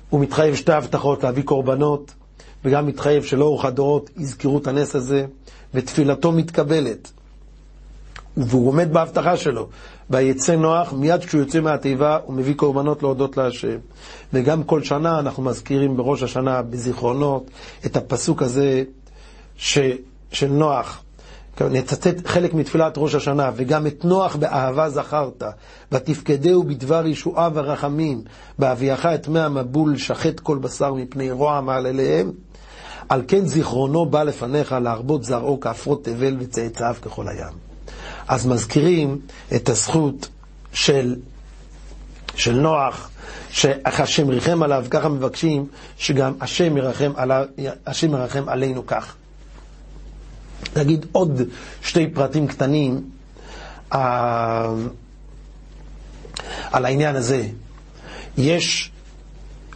הוא 0.10 0.22
מתחייב 0.22 0.56
שתי 0.56 0.72
הבטחות 0.72 1.24
להביא 1.24 1.44
קורבנות, 1.44 2.14
וגם 2.66 2.88
מתחייב 2.88 3.24
שלאורך 3.24 3.66
הדורות 3.66 4.10
יזכרו 4.18 4.58
את 4.58 4.68
הנס 4.68 4.96
הזה, 4.96 5.26
ותפילתו 5.74 6.32
מתקבלת. 6.32 7.12
והוא 8.38 8.68
עומד 8.68 8.94
בהבטחה 8.94 9.38
שלו. 9.38 9.68
ויצא 10.10 10.56
נוח, 10.56 10.94
מיד 10.94 11.26
כשהוא 11.26 11.42
יוצא 11.42 11.60
מהתיבה, 11.60 12.20
הוא 12.26 12.36
מביא 12.36 12.54
קורבנות 12.54 13.04
להודות 13.04 13.38
להשם. 13.38 13.78
וגם 14.34 14.64
כל 14.64 14.84
שנה 14.84 15.20
אנחנו 15.20 15.44
מזכירים 15.44 15.98
בראש 15.98 16.24
השנה, 16.24 16.62
בזיכרונות, 16.62 17.50
את 17.86 17.98
הפסוק 17.98 18.42
הזה 18.42 18.84
ש, 19.58 19.80
של 20.32 20.48
נוח. 20.48 21.04
נצטט 21.62 22.28
חלק 22.28 22.54
מתפילת 22.54 22.94
ראש 22.98 23.16
השנה, 23.16 23.52
וגם 23.56 23.88
את 23.88 24.06
נוח 24.06 24.36
באהבה 24.36 24.90
זכרת, 24.90 25.44
ותפקדהו 25.92 26.64
בדבר 26.64 27.08
ישועה 27.08 27.50
ורחמים, 27.54 28.22
בהביאך 28.60 29.06
את 29.06 29.28
מי 29.28 29.40
המבול 29.40 29.98
שחט 29.98 30.40
כל 30.40 30.58
בשר 30.58 30.94
מפני 30.94 31.32
רוע 31.32 31.62
מעלליהם. 31.62 32.32
על 33.10 33.22
כן 33.28 33.46
זיכרונו 33.46 34.06
בא 34.06 34.24
לפניך 34.24 34.72
להרבות 34.72 35.24
זרעו 35.24 35.60
כעפרות 35.60 36.04
תבל 36.04 36.36
וצאצאיו 36.40 36.96
ככל 37.02 37.28
הים. 37.28 37.54
אז 38.28 38.48
מזכירים 38.48 39.20
את 39.56 39.70
הזכות 39.70 40.30
של, 40.74 41.16
של 42.36 42.56
נוח, 42.56 43.10
שאיך 43.50 44.00
השם 44.00 44.30
ריחם 44.30 44.64
עליו, 44.64 44.86
ככה 44.90 45.10
מבקשים 45.10 45.68
שגם 45.98 46.34
השם 46.42 46.78
ירחם, 46.78 47.12
עליו, 47.16 47.46
השם 47.88 48.12
ירחם 48.12 48.50
עלינו 48.50 48.86
כך. 48.86 49.16
נגיד 50.76 51.06
עוד 51.12 51.42
שתי 51.82 52.08
פרטים 52.08 52.48
קטנים 52.48 53.10
uh, 53.92 53.96
על 56.72 56.86
העניין 56.86 57.16
הזה. 57.16 57.48
יש, 58.38 58.92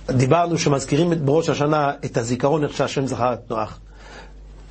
דיברנו 0.09 0.57
שמזכירים 0.57 1.25
בראש 1.25 1.49
השנה 1.49 1.91
את 2.05 2.17
הזיכרון 2.17 2.63
איך 2.63 2.77
שהשם 2.77 3.07
זכר 3.07 3.33
את 3.33 3.49
נוח. 3.49 3.79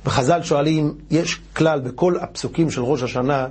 וחז"ל 0.05 0.43
שואלים, 0.43 0.97
יש 1.11 1.39
כלל 1.55 1.79
בכל 1.79 2.15
הפסוקים 2.19 2.71
של 2.71 2.81
ראש 2.81 3.03
השנה, 3.03 3.47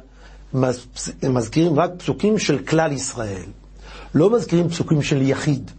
מזכירים 1.23 1.79
רק 1.79 1.91
פסוקים 1.99 2.39
של 2.39 2.59
כלל 2.59 2.93
ישראל. 2.93 3.47
לא 4.15 4.31
מזכירים 4.31 4.69
פסוקים 4.69 5.03
של 5.03 5.23
יחיד. 5.23 5.71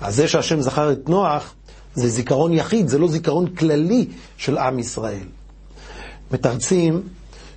אז 0.00 0.16
זה 0.16 0.28
שהשם 0.28 0.60
זכר 0.60 0.92
את 0.92 1.08
נוח, 1.08 1.54
זה 1.94 2.08
זיכרון 2.08 2.52
יחיד, 2.52 2.88
זה 2.88 2.98
לא 2.98 3.08
זיכרון 3.08 3.46
כללי 3.54 4.06
של 4.36 4.58
עם 4.58 4.78
ישראל. 4.78 5.26
מתרצים 6.32 7.02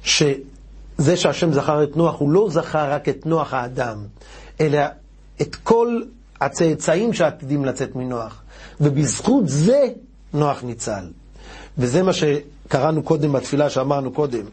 שזה 0.03 1.15
שהשם 1.17 1.53
זכר 1.53 1.83
את 1.83 1.97
נוח, 1.97 2.19
הוא 2.19 2.29
לא 2.31 2.47
זכר 2.49 2.91
רק 2.91 3.09
את 3.09 3.25
נוח 3.25 3.53
האדם, 3.53 3.97
אלא 4.61 4.79
את 5.41 5.55
כל 5.55 6.01
הצאצאים 6.41 7.13
שעתידים 7.13 7.65
לצאת 7.65 7.95
מנוח. 7.95 8.41
ובזכות 8.81 9.43
זה 9.47 9.87
נוח 10.33 10.63
ניצל. 10.63 11.03
וזה 11.77 12.03
מה 12.03 12.11
שקראנו 12.13 13.03
קודם 13.03 13.33
בתפילה 13.33 13.69
שאמרנו 13.69 14.11
קודם. 14.11 14.45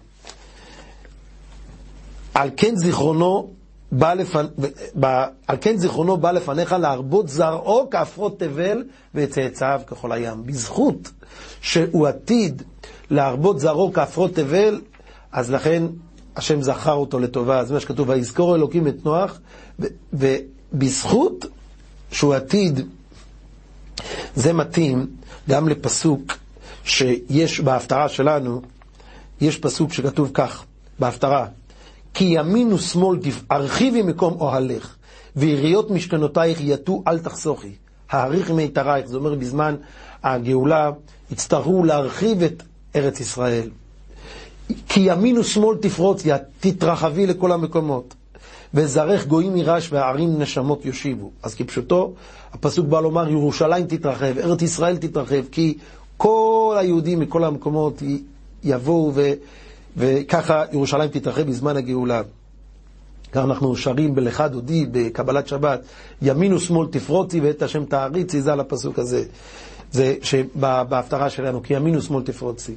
על 2.35 2.51
כן 2.57 2.77
זיכרונו 2.77 3.51
בא, 3.93 4.15
לפנ... 4.15 4.47
על 5.47 5.57
כן 5.61 5.77
זיכרונו 5.77 6.17
בא 6.17 6.31
לפניך 6.31 6.73
להרבות 6.73 7.29
זרעו 7.29 7.91
כעפרות 7.91 8.39
תבל 8.41 8.85
וצאצאיו 9.15 9.81
ככל 9.87 10.13
הים. 10.13 10.47
בזכות 10.47 11.11
שהוא 11.61 12.07
עתיד 12.07 12.63
להרבות 13.11 13.61
זרעו 13.61 13.93
כעפרות 13.93 14.35
תבל, 14.35 14.81
אז 15.33 15.51
לכן 15.51 15.83
השם 16.37 16.63
זכר 16.63 16.93
אותו 16.93 17.19
לטובה. 17.19 17.65
זה 17.65 17.75
מה 17.75 17.81
שכתוב, 17.81 18.09
ויזכור 18.09 18.57
אלוקים 18.57 18.89
את 18.89 19.05
נוח, 19.05 19.41
ובזכות 20.13 21.47
שהוא 22.13 22.35
עתיד, 22.35 22.81
זה 24.35 24.53
מתאים 24.53 25.07
גם 25.49 25.69
לפסוק 25.69 26.33
שיש 26.85 27.61
בהפטרה 27.61 28.09
שלנו, 28.09 28.63
יש 29.41 29.59
פסוק 29.59 29.93
שכתוב 29.93 30.31
כך, 30.35 30.65
בהפטרה, 30.99 31.47
כי 32.15 32.25
ימין 32.25 32.73
ושמאל 32.73 33.19
הרחיבי 33.51 34.03
מקום 34.03 34.35
אוהלך, 34.41 34.97
ויריות 35.37 35.91
משכנותייך 35.91 36.59
יטו 36.61 37.03
אל 37.09 37.19
תחסוכי. 37.19 37.73
העריך 38.11 38.51
מיתרייך, 38.51 39.07
זה 39.07 39.17
אומר 39.17 39.35
בזמן 39.35 39.77
הגאולה, 40.23 40.91
יצטרכו 41.31 41.85
להרחיב 41.85 42.43
את 42.43 42.63
ארץ 42.97 43.21
ישראל. 43.21 43.69
כי 44.89 45.01
ימין 45.01 45.39
ושמאל 45.39 45.77
תפרוצי, 45.77 46.31
תתרחבי 46.61 47.27
לכל 47.27 47.53
המקומות. 47.53 48.15
וזרך 48.75 49.27
גויים 49.27 49.57
ירש 49.57 49.93
והערים 49.93 50.39
נשמות 50.39 50.85
יושיבו. 50.87 51.31
אז 51.43 51.55
כפשוטו, 51.55 52.13
הפסוק 52.53 52.87
בא 52.87 53.01
לומר, 53.01 53.29
ירושלים 53.31 53.87
תתרחב, 53.87 54.39
ארץ 54.39 54.63
ישראל 54.63 54.97
תתרחב, 54.97 55.43
כי 55.53 55.79
כל 56.17 56.77
היהודים 56.81 57.21
מכל 57.21 57.45
המקומות 57.45 58.03
יבואו 58.65 59.13
ו... 59.15 59.33
וככה 59.97 60.65
ירושלים 60.73 61.11
תתרחב 61.11 61.43
בזמן 61.43 61.77
הגאולה. 61.77 62.23
כך 63.33 63.45
אנחנו 63.45 63.77
שרים 63.77 64.15
בלכה 64.15 64.49
דודי, 64.49 64.87
בקבלת 64.93 65.49
שבת, 65.49 65.81
ימין 66.23 66.53
ושמאל 66.53 66.87
תפרוצי 66.91 67.41
ואת 67.41 67.63
השם 67.63 67.85
תעריצי, 67.85 68.43
זה 68.43 68.53
על 68.53 68.61
הפסוק 68.61 68.99
הזה. 68.99 69.25
זה 69.93 70.15
בהפטרה 70.89 71.31
שלנו, 71.31 71.63
כי 71.63 71.75
ימין 71.75 71.97
ושמאל 71.97 72.23
תפרוצי. 72.23 72.75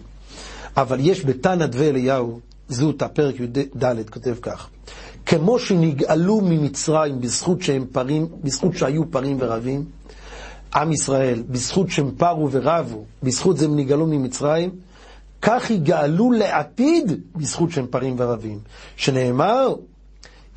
אבל 0.77 0.97
יש 0.99 1.25
בתנא 1.25 1.65
דבי 1.65 1.89
אליהו, 1.89 2.39
זוטא, 2.69 3.07
פרק 3.07 3.39
י"ד, 3.39 4.09
כותב 4.09 4.35
כך: 4.41 4.69
כמו 5.25 5.59
שנגאלו 5.59 6.41
ממצרים 6.41 7.21
בזכות 7.21 7.61
שהם 7.61 7.85
פרים, 7.91 8.27
בזכות 8.43 8.77
שהיו 8.77 9.11
פרים 9.11 9.37
ורבים, 9.39 9.85
עם 10.75 10.91
ישראל, 10.91 11.43
בזכות 11.49 11.89
שהם 11.89 12.11
פרו 12.17 12.51
ורבו, 12.51 13.05
בזכות 13.23 13.57
זה 13.57 13.65
הם 13.65 13.75
נגאלו 13.75 14.07
ממצרים, 14.07 14.69
כך 15.41 15.71
יגאלו 15.71 16.31
לעתיד 16.31 17.11
בזכות 17.35 17.71
שהם 17.71 17.87
פרים 17.89 18.15
ורבים. 18.19 18.59
שנאמר, 18.95 19.73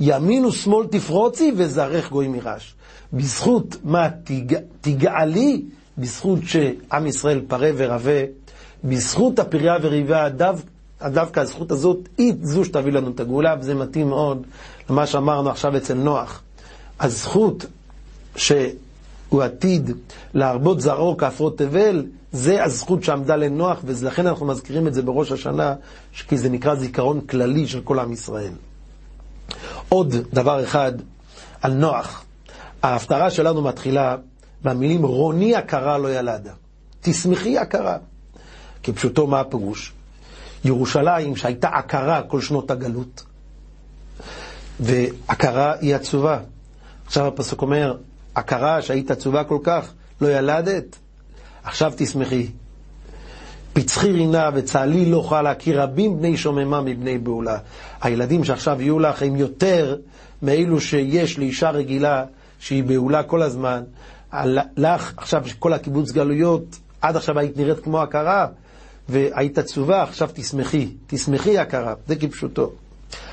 ימין 0.00 0.44
ושמאל 0.44 0.86
תפרוצי 0.86 1.52
וזרח 1.56 2.10
גויים 2.10 2.34
ירש. 2.34 2.74
בזכות 3.12 3.76
מה 3.84 4.08
תג... 4.24 4.56
תגאלי? 4.80 5.62
בזכות 5.98 6.38
שעם 6.46 7.06
ישראל 7.06 7.40
פרה 7.48 7.70
ורבה, 7.76 8.20
בזכות 8.84 9.38
הפריה 9.38 9.76
וריבה, 9.82 10.28
דו... 10.28 10.44
דווקא 11.02 11.40
הזכות 11.40 11.72
הזאת 11.72 12.08
היא 12.18 12.34
זו 12.42 12.64
שתביא 12.64 12.92
לנו 12.92 13.10
את 13.10 13.20
הגאולה, 13.20 13.54
וזה 13.60 13.74
מתאים 13.74 14.08
מאוד 14.08 14.42
למה 14.90 15.06
שאמרנו 15.06 15.50
עכשיו 15.50 15.76
אצל 15.76 15.94
נוח. 15.94 16.42
הזכות 17.00 17.66
שהוא 18.36 19.42
עתיד 19.42 19.90
להרבות 20.34 20.80
זרעו 20.80 21.16
כעפרות 21.16 21.58
תבל, 21.58 22.06
זה 22.32 22.64
הזכות 22.64 23.04
שעמדה 23.04 23.36
לנוח, 23.36 23.80
ולכן 23.84 24.26
אנחנו 24.26 24.46
מזכירים 24.46 24.86
את 24.86 24.94
זה 24.94 25.02
בראש 25.02 25.32
השנה, 25.32 25.74
כי 26.28 26.38
זה 26.38 26.48
נקרא 26.48 26.74
זיכרון 26.74 27.20
כללי 27.20 27.66
של 27.66 27.80
כל 27.80 27.98
עם 27.98 28.12
ישראל. 28.12 28.52
עוד 29.88 30.14
דבר 30.32 30.64
אחד 30.64 30.92
על 31.62 31.72
נוח. 31.72 32.24
ההפטרה 32.82 33.30
שלנו 33.30 33.62
מתחילה 33.62 34.16
במילים 34.64 35.04
רוני 35.04 35.54
עקרה 35.54 35.98
לא 35.98 36.14
ילדה. 36.14 36.52
תשמחי 37.00 37.58
עקרה. 37.58 37.96
כפשוטו 38.82 39.26
מה 39.26 39.40
הפירוש? 39.40 39.92
ירושלים 40.64 41.36
שהייתה 41.36 41.68
עקרה 41.68 42.22
כל 42.22 42.40
שנות 42.40 42.70
הגלות, 42.70 43.24
והכרה 44.80 45.74
היא 45.80 45.94
עצובה. 45.94 46.38
עכשיו 47.06 47.26
הפסוק 47.26 47.62
אומר, 47.62 47.96
הכרה 48.36 48.82
שהיית 48.82 49.10
עצובה 49.10 49.44
כל 49.44 49.58
כך, 49.62 49.92
לא 50.20 50.38
ילדת, 50.38 50.96
עכשיו 51.64 51.92
תשמחי. 51.96 52.46
פצחי 53.72 54.12
רינה 54.12 54.50
וצהלי 54.54 55.10
לא 55.10 55.26
חלה, 55.28 55.54
כי 55.54 55.72
רבים 55.72 56.18
בני 56.18 56.36
שוממה 56.36 56.80
מבני 56.80 57.18
בעולה. 57.18 57.58
הילדים 58.02 58.44
שעכשיו 58.44 58.82
יהיו 58.82 58.98
לך 58.98 59.22
הם 59.22 59.36
יותר 59.36 59.96
מאלו 60.42 60.80
שיש 60.80 61.38
לאישה 61.38 61.70
רגילה 61.70 62.24
שהיא 62.58 62.84
בעולה 62.84 63.22
כל 63.22 63.42
הזמן. 63.42 63.82
לך 64.76 65.12
עכשיו 65.16 65.42
כל 65.58 65.72
הקיבוץ 65.72 66.12
גלויות, 66.12 66.62
עד 67.00 67.16
עכשיו 67.16 67.38
היית 67.38 67.56
נראית 67.56 67.80
כמו 67.80 68.02
הכרה, 68.02 68.46
והיית 69.08 69.58
עצובה, 69.58 70.02
עכשיו 70.02 70.28
תשמחי, 70.34 70.88
תשמחי 71.06 71.58
הכרה, 71.58 71.94
זה 72.06 72.16
כפשוטו. 72.16 72.72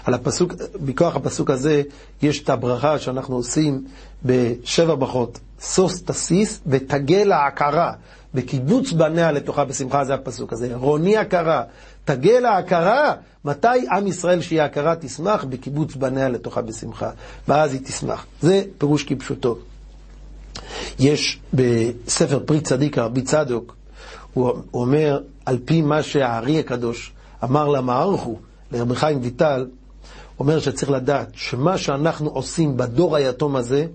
על 0.06 0.14
הפסוק, 0.14 0.54
מכוח 0.82 1.16
הפסוק 1.16 1.50
הזה 1.50 1.82
יש 2.22 2.44
את 2.44 2.50
הברכה 2.50 3.00
שאנחנו 3.00 3.36
עושים 3.36 3.84
בשבע 4.26 4.96
ברכות, 4.96 5.40
סוס 5.60 6.04
תסיס 6.04 6.62
ותגל 6.68 7.32
ההכרה, 7.32 7.94
בקיבוץ 8.34 8.92
בניה 8.92 9.32
לתוכה 9.32 9.66
בשמחה, 9.66 10.06
זה 10.06 10.14
הפסוק 10.14 10.54
הזה. 10.54 10.76
רוני 10.76 11.18
הכרה, 11.18 11.64
תגל 12.06 12.46
ההכרה, 12.46 13.14
מתי 13.46 13.68
עם 13.92 14.08
ישראל 14.08 14.42
שיהיה 14.42 14.66
הכרה 14.66 14.96
תשמח? 15.00 15.44
בקיבוץ 15.44 15.96
בניה 15.96 16.30
לתוכה 16.30 16.62
בשמחה, 16.62 17.10
ואז 17.48 17.74
היא 17.74 17.82
תשמח. 17.86 18.26
זה 18.42 18.64
פירוש 18.78 19.04
כפשוטו. 19.04 19.58
יש 21.00 21.40
בספר 21.54 22.40
פרי 22.46 22.62
צדיק, 22.62 22.98
הרבי 22.98 23.22
צדוק, 23.22 23.76
הוא 24.34 24.54
אומר, 24.74 25.20
על 25.46 25.60
פי 25.66 25.82
מה 25.82 26.04
שהארי 26.04 26.60
הקדוש 26.60 27.12
אמר 27.44 27.68
למערכו, 27.68 28.40
לרבי 28.72 28.96
חיים 28.96 29.20
ויטל, 29.22 29.68
אומר 30.40 30.60
שצריך 30.60 30.92
לדעת 30.92 31.30
שמה 31.34 31.78
שאנחנו 31.78 32.30
עושים 32.30 32.78
בדור 32.78 33.16
היתום 33.16 33.56
הזה, 33.56 33.86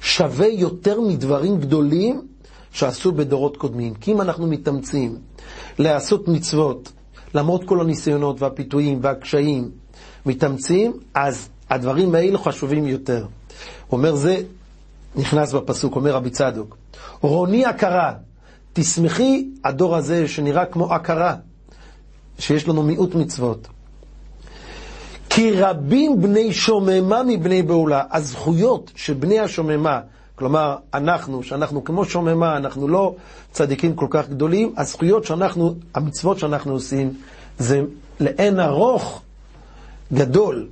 שווה 0.00 0.46
יותר 0.46 1.00
מדברים 1.00 1.60
גדולים 1.60 2.26
שעשו 2.72 3.12
בדורות 3.12 3.56
קודמים. 3.56 3.94
כי 3.94 4.12
אם 4.12 4.20
אנחנו 4.20 4.46
מתאמצים 4.46 5.16
לעשות 5.78 6.28
מצוות, 6.28 6.92
למרות 7.34 7.64
כל 7.64 7.80
הניסיונות 7.80 8.42
והפיתויים 8.42 8.98
והקשיים, 9.02 9.70
מתאמצים, 10.26 10.92
אז 11.14 11.48
הדברים 11.70 12.14
האלה 12.14 12.38
חשובים 12.38 12.86
יותר. 12.86 13.26
הוא 13.86 13.98
אומר, 13.98 14.14
זה 14.14 14.42
נכנס 15.16 15.52
בפסוק, 15.52 15.96
אומר 15.96 16.14
רבי 16.14 16.30
צדוק, 16.30 16.76
רוני 17.20 17.66
הכרה, 17.66 18.12
תשמחי 18.72 19.48
הדור 19.64 19.96
הזה 19.96 20.28
שנראה 20.28 20.64
כמו 20.66 20.94
הכרה, 20.94 21.34
שיש 22.38 22.68
לנו 22.68 22.82
מיעוט 22.82 23.14
מצוות. 23.14 23.68
כי 25.30 25.52
רבים 25.52 26.22
בני 26.22 26.52
שוממה 26.52 27.22
מבני 27.22 27.62
בעולה. 27.62 28.02
הזכויות 28.10 28.92
של 28.96 29.14
בני 29.14 29.40
השוממה, 29.40 30.00
כלומר, 30.34 30.76
אנחנו, 30.94 31.42
שאנחנו 31.42 31.84
כמו 31.84 32.04
שוממה, 32.04 32.56
אנחנו 32.56 32.88
לא 32.88 33.14
צדיקים 33.52 33.94
כל 33.94 34.06
כך 34.10 34.28
גדולים, 34.28 34.74
הזכויות 34.76 35.24
שאנחנו, 35.24 35.74
המצוות 35.94 36.38
שאנחנו 36.38 36.72
עושים, 36.72 37.12
זה 37.58 37.82
לאין 38.20 38.60
ארוך 38.60 39.22
גדול. 40.12 40.68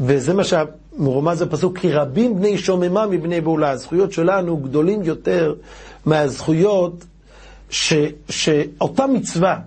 וזה 0.00 0.34
מה 0.34 0.42
שמרומז 0.44 1.42
בפסוק, 1.42 1.78
כי 1.78 1.92
רבים 1.92 2.36
בני 2.36 2.58
שוממה 2.58 3.06
מבני 3.06 3.40
בעולה. 3.40 3.70
הזכויות 3.70 4.12
שלנו 4.12 4.56
גדולים 4.56 5.02
יותר 5.02 5.54
מהזכויות 6.06 7.04
ש, 7.70 7.92
שאותה 8.28 9.06
מצווה 9.06 9.58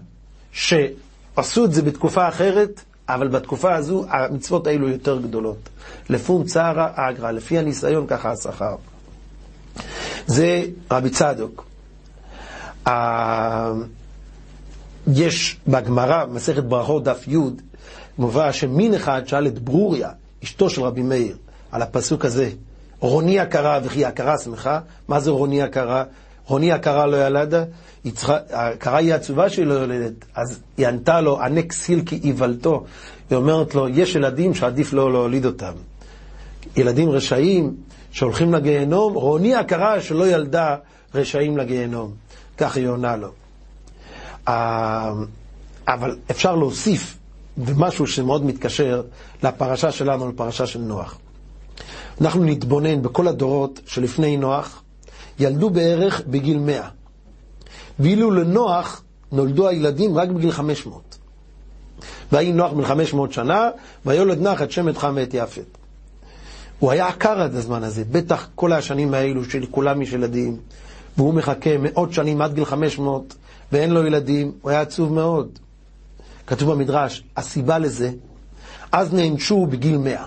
שעשו 0.51 1.65
את 1.65 1.73
זה 1.73 1.81
בתקופה 1.81 2.27
אחרת, 2.27 2.81
אבל 3.09 3.27
בתקופה 3.27 3.75
הזו 3.75 4.05
המצוות 4.09 4.67
האלו 4.67 4.89
יותר 4.89 5.19
גדולות. 5.19 5.69
לפום 6.09 6.43
צערא 6.43 6.87
אגרא, 6.95 7.31
לפי 7.31 7.57
הניסיון 7.57 8.07
ככה 8.07 8.31
השכר. 8.31 8.75
זה 10.27 10.63
רבי 10.91 11.09
צדוק. 11.09 11.65
יש 15.13 15.57
בגמרא, 15.67 16.25
מסכת 16.25 16.63
ברכות 16.63 17.03
דף 17.03 17.27
י', 17.27 17.37
מובא 18.19 18.51
שמין 18.51 18.93
אחד 18.93 19.21
שאל 19.27 19.47
את 19.47 19.60
ברוריה, 19.60 20.10
אשתו 20.43 20.69
של 20.69 20.82
רבי 20.82 21.01
מאיר, 21.01 21.38
על 21.71 21.82
הפסוק 21.82 22.25
הזה, 22.25 22.49
רוני 22.99 23.39
הכרה 23.39 23.79
וכי 23.84 24.05
הכרה 24.05 24.38
שמחה, 24.38 24.79
מה 25.08 25.19
זה 25.19 25.32
רוני 25.32 25.62
הכרה? 25.62 26.03
רוני 26.45 26.71
הכרה 26.71 27.05
לא 27.05 27.27
ילדה, 27.27 27.63
הכרה 28.53 28.97
היא 28.97 29.13
עצובה 29.13 29.49
שהיא 29.49 29.65
לא 29.65 29.73
יולדת, 29.73 30.25
אז 30.36 30.60
היא 30.77 30.88
ענתה 30.88 31.21
לו, 31.21 31.41
ענה 31.41 31.62
כסיל 31.62 32.01
כי 32.05 32.19
איוולתו. 32.23 32.84
היא 33.29 33.38
אומרת 33.38 33.75
לו, 33.75 33.89
יש 33.89 34.15
ילדים 34.15 34.53
שעדיף 34.53 34.93
לא 34.93 35.12
להוליד 35.12 35.45
אותם. 35.45 35.73
ילדים 36.75 37.10
רשעים 37.10 37.75
שהולכים 38.12 38.53
לגיהנום, 38.53 39.13
רוני 39.13 39.55
הכרה 39.55 40.01
שלא 40.01 40.27
ילדה 40.27 40.75
רשעים 41.15 41.58
לגיהנום. 41.58 42.12
כך 42.58 42.77
היא 42.77 42.88
עונה 42.88 43.15
לו. 43.15 43.29
אה, 44.47 45.12
אבל 45.88 46.15
אפשר 46.32 46.55
להוסיף 46.55 47.18
ומשהו 47.65 48.08
שמאוד 48.08 48.45
מתקשר 48.45 49.02
לפרשה 49.43 49.91
שלנו, 49.91 50.30
לפרשה 50.30 50.67
של 50.67 50.80
נוח. 50.80 51.17
אנחנו 52.22 52.43
נתבונן 52.43 53.02
בכל 53.02 53.28
הדורות 53.28 53.80
שלפני 53.86 54.38
נוח, 54.38 54.82
ילדו 55.39 55.69
בערך 55.69 56.22
בגיל 56.28 56.60
100. 56.60 56.89
ואילו 58.00 58.32
לנוח 58.32 59.04
נולדו 59.32 59.67
הילדים 59.67 60.17
רק 60.17 60.30
בגיל 60.30 60.52
500. 60.52 61.17
ויהי 62.32 62.52
נוח 62.52 62.74
בן 62.74 62.86
500 62.86 63.34
שנה, 63.34 63.69
ויולד 64.06 64.41
נח 64.41 64.62
את 64.62 64.72
שמת 64.72 64.98
חם 64.98 65.13
ואת 65.15 65.34
יפת. 65.34 65.78
הוא 66.80 66.91
היה 66.91 67.08
עקר 67.08 67.41
עד 67.41 67.56
הזמן 67.56 67.84
הזה, 67.84 68.04
בטח 68.12 68.50
כל 68.56 68.74
השנים 68.74 69.13
האלו 69.13 69.45
של 69.45 69.65
כולם 69.72 70.02
יש 70.02 70.13
ילדים, 70.13 70.58
והוא 71.17 71.34
מחכה 71.34 71.78
מאות 71.78 72.13
שנים 72.13 72.41
עד 72.41 72.54
גיל 72.54 72.65
500, 72.65 73.36
ואין 73.72 73.91
לו 73.91 74.06
ילדים, 74.06 74.52
הוא 74.62 74.72
היה 74.72 74.82
עצוב 74.82 75.13
מאוד. 75.13 75.60
כתוב 76.49 76.71
במדרש, 76.71 77.23
הסיבה 77.38 77.79
לזה, 77.79 78.12
אז 78.91 79.13
נענשו 79.13 79.65
בגיל 79.65 79.97
100. 79.97 80.25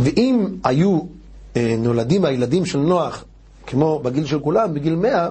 ואם 0.00 0.46
היו 0.64 1.00
אה, 1.56 1.76
נולדים 1.78 2.24
הילדים 2.24 2.66
של 2.66 2.78
נוח, 2.78 3.24
כמו 3.66 3.98
בגיל 3.98 4.26
של 4.26 4.40
כולם, 4.40 4.74
בגיל 4.74 4.94
100, 4.94 5.28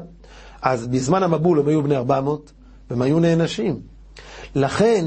אז 0.61 0.87
בזמן 0.87 1.23
המבול 1.23 1.59
הם 1.59 1.67
היו 1.67 1.83
בני 1.83 1.95
400, 1.95 2.51
והם 2.89 3.01
היו 3.01 3.19
נענשים. 3.19 3.79
לכן, 4.55 5.05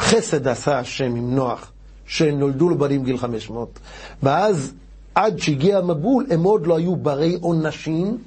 חסד 0.00 0.48
עשה 0.48 0.78
השם 0.78 1.16
עם 1.16 1.34
נוח, 1.34 1.72
שנולדו 2.06 2.68
לו 2.68 2.78
בנים 2.78 3.04
גיל 3.04 3.18
500, 3.18 3.78
ואז 4.22 4.72
עד 5.14 5.38
שהגיע 5.38 5.78
המבול 5.78 6.26
הם 6.30 6.42
עוד 6.42 6.66
לא 6.66 6.76
היו 6.76 6.96
ברי 6.96 7.38
עונשים, 7.40 8.18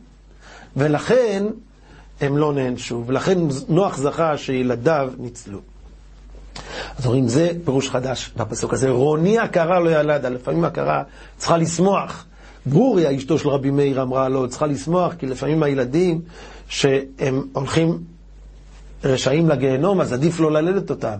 ולכן 0.78 1.44
הם 2.22 2.38
לא 2.38 2.54
נענשו, 2.54 3.04
ולכן 3.08 3.40
נוח 3.70 3.98
זכה 3.98 4.38
שילדיו 4.38 5.12
ניצלו. 5.18 5.60
אז 6.98 7.06
אומרים, 7.06 7.28
זה 7.28 7.52
פירוש 7.66 7.90
חדש 7.90 8.32
בפסוק 8.38 8.74
הזה. 8.74 8.90
רוני 8.90 9.40
הכרה 9.40 9.80
לא 9.80 10.00
ילדה, 10.00 10.30
לפעמים 10.30 10.66
הכרה 10.66 11.04
צריכה 11.38 11.58
לשמוח. 11.58 12.26
ברוריה, 12.66 13.16
אשתו 13.16 13.40
של 13.40 13.50
רבי 13.50 13.72
מאיר, 13.72 14.02
אמרה 14.02 14.30
לו, 14.30 14.50
צריכה 14.50 14.68
לשמוח, 14.68 15.14
כי 15.14 15.26
לפעמים 15.26 15.64
הילדים 15.64 16.22
שהם 16.70 17.48
הולכים 17.54 18.00
רשעים 19.04 19.50
לגיהנום, 19.50 20.02
אז 20.02 20.14
עדיף 20.14 20.40
לא 20.40 20.52
ללדת 20.52 20.90
אותם. 20.90 21.18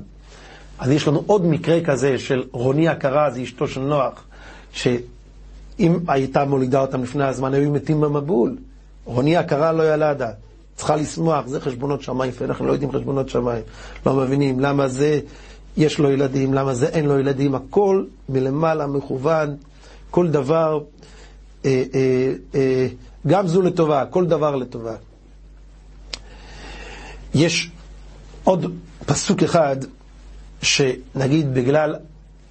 אז 0.80 0.92
יש 0.92 1.08
לנו 1.08 1.24
עוד 1.26 1.46
מקרה 1.46 1.82
כזה 1.82 2.20
של 2.20 2.44
רוני 2.52 2.90
הכרה, 2.90 3.32
זה 3.32 3.44
אשתו 3.44 3.68
של 3.68 3.82
נוח, 3.82 4.24
שאם 4.72 6.00
הייתה 6.08 6.46
מולידה 6.46 6.82
אותם 6.82 7.04
לפני 7.04 7.24
הזמן, 7.24 7.54
היו 7.54 7.72
מתים 7.72 8.02
במבול. 8.02 8.58
רוני 9.06 9.38
הכרה 9.38 9.72
לא 9.72 9.94
ילדה. 9.94 10.30
צריכה 10.76 10.96
לשמוח, 10.96 11.48
זה 11.48 11.62
חשבונות 11.62 12.02
שמיים, 12.02 12.32
ואנחנו 12.40 12.66
לא 12.66 12.72
יודעים 12.72 12.92
חשבונות 12.92 13.30
שמיים. 13.30 13.64
לא 14.06 14.14
מבינים 14.14 14.60
למה 14.60 14.88
זה 14.88 15.20
יש 15.78 16.00
לו 16.00 16.12
ילדים, 16.12 16.54
למה 16.54 16.74
זה 16.74 16.88
אין 16.88 17.06
לו 17.06 17.20
ילדים, 17.20 17.56
הכל 17.56 18.06
מלמעלה 18.30 18.88
מכוון, 18.88 19.56
כל 20.12 20.28
דבר, 20.28 20.80
אה, 21.66 21.84
אה, 21.96 22.34
אה, 22.56 22.88
גם 23.28 23.48
זו 23.48 23.62
לטובה, 23.62 24.06
כל 24.06 24.26
דבר 24.26 24.56
לטובה. 24.56 24.96
יש 27.34 27.72
עוד 28.44 28.74
פסוק 29.06 29.44
אחד, 29.44 29.76
שנגיד 30.62 31.54
בגלל 31.54 31.96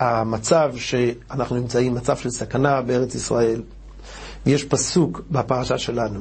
המצב 0.00 0.72
שאנחנו 0.76 1.56
נמצאים, 1.56 1.94
מצב 1.94 2.16
של 2.16 2.30
סכנה 2.30 2.82
בארץ 2.82 3.14
ישראל, 3.14 3.62
יש 4.46 4.64
פסוק 4.64 5.20
בפרשה 5.30 5.78
שלנו, 5.78 6.20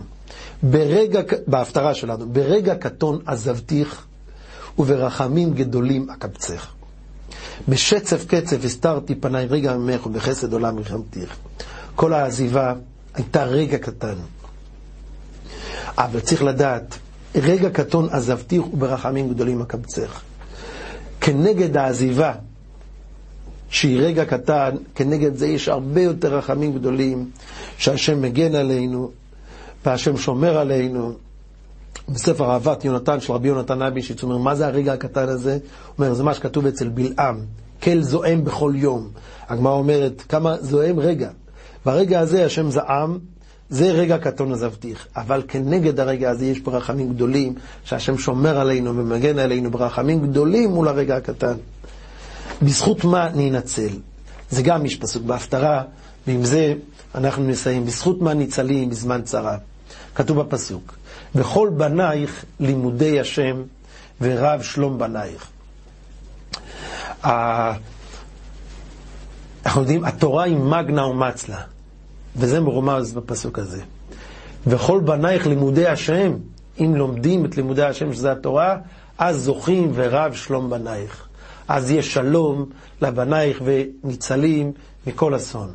ברגע, 0.64 1.22
בהפטרה 1.48 1.94
שלנו, 1.94 2.30
ברגע 2.30 2.76
קטון 2.76 3.20
עזבתיך 3.26 4.06
וברחמים 4.80 5.54
גדולים 5.54 6.10
אקבצך. 6.10 6.68
בשצף 7.70 8.26
קצף 8.26 8.58
הסתרתי 8.66 9.16
פניי 9.16 9.46
רגע 9.46 9.78
ממך 9.78 10.06
ובחסד 10.06 10.54
עולם 10.54 10.76
מלחמתיך. 10.76 11.36
כל 11.96 12.14
העזיבה 12.14 12.74
הייתה 13.14 13.44
רגע 13.44 13.78
קטן. 13.78 14.16
אבל 15.98 16.20
צריך 16.20 16.44
לדעת, 16.44 16.98
רגע 17.36 17.70
קטון 17.70 18.08
עזבתיך 18.12 18.74
וברחמים 18.74 19.30
גדולים 19.30 19.62
אקבצך. 19.62 20.22
כנגד 21.22 21.78
העזיבה 21.78 22.34
שהיא 23.74 24.02
רגע 24.02 24.26
קטן, 24.26 24.70
כנגד 24.96 25.36
זה 25.36 25.48
יש 25.48 25.68
הרבה 25.68 26.02
יותר 26.02 26.38
רחמים 26.38 26.74
גדולים, 26.74 27.30
שהשם 27.78 28.22
מגן 28.22 28.56
עלינו, 28.56 29.12
והשם 29.86 30.18
שומר 30.18 30.58
עלינו. 30.58 31.14
בספר 32.10 32.52
אהבת 32.52 32.86
יונתן 32.86 33.20
של 33.20 33.34
רבי 33.34 33.48
יונתן 33.48 33.82
אבישיץ, 33.82 34.24
אומר, 34.24 34.38
מה 34.38 34.56
זה 34.56 34.68
הרגע 34.68 34.94
הקטן 34.94 35.30
הזה? 35.30 35.52
הוא 35.52 35.60
אומר, 36.06 36.14
זה 36.14 36.24
מה 36.24 36.34
שכתוב 36.34 36.66
אצל 36.66 36.90
בלעם, 36.90 37.40
כל 37.84 38.02
זועם 38.02 38.44
בכל 38.44 38.74
יום. 38.76 39.10
הגמרא 39.50 39.74
אומרת, 39.74 40.24
כמה 40.30 40.56
זועם 40.62 41.00
רגע. 41.00 41.30
ברגע 41.86 42.20
הזה 42.20 42.46
השם 42.46 42.72
זעם, 42.72 43.18
זה 43.70 43.92
רגע 43.92 44.18
קטון 44.18 44.54
עזבתיך. 44.54 45.08
אבל 45.16 45.44
כנגד 45.48 46.00
הרגע 46.00 46.30
הזה 46.30 46.46
יש 46.46 46.60
ברחמים 46.60 47.14
גדולים, 47.14 47.54
שהשם 47.84 48.18
שומר 48.18 48.60
עלינו 48.60 48.98
ומגן 48.98 49.40
עלינו 49.40 49.72
ברחמים 49.72 50.22
גדולים 50.22 50.70
מול 50.70 50.88
הרגע 50.88 51.16
הקטן. 51.16 51.56
בזכות 52.62 53.04
מה 53.04 53.30
ננצל? 53.36 53.90
זה 54.50 54.62
גם 54.62 54.86
יש 54.86 54.96
פסוק 54.96 55.24
בהפטרה, 55.24 55.84
ועם 56.28 56.44
זה 56.44 56.74
אנחנו 57.16 57.44
נסיים. 57.44 57.86
בזכות 57.86 58.22
מה 58.22 58.34
ניצלים 58.34 58.90
בזמן 58.90 59.22
צרה? 59.22 59.58
כתוב 60.16 60.42
בפסוק, 60.42 60.96
וכל 61.36 61.70
בנייך 61.78 62.46
לימודי 62.60 63.20
השם 63.20 63.64
ורב 64.22 64.62
שלום 64.62 64.98
בנייך. 64.98 65.48
אנחנו 69.66 69.82
יודעים, 69.82 70.06
התורה 70.06 70.44
היא 70.44 70.58
מגנה 70.58 71.06
ומצלה, 71.06 71.62
וזה 72.36 72.60
מרומז 72.62 73.14
בפסוק 73.14 73.60
הזה. 73.60 73.82
וכל 74.68 75.02
בנייך 75.06 75.48
לימודי 75.48 75.88
השם, 75.88 76.34
אם 76.80 76.96
לומדים 76.96 77.46
את 77.46 77.58
לימודי 77.58 77.84
השם, 77.84 78.14
שזה 78.14 78.32
התורה, 78.32 78.78
אז 79.18 79.38
זוכים 79.44 79.92
ורב 79.96 80.34
שלום 80.34 80.70
בנייך. 80.70 81.28
אז 81.68 81.92
יש 81.92 82.14
שלום 82.14 82.66
לבנייך 83.02 83.62
וניצלים 83.66 84.72
מכל 85.08 85.36
אסון. 85.36 85.72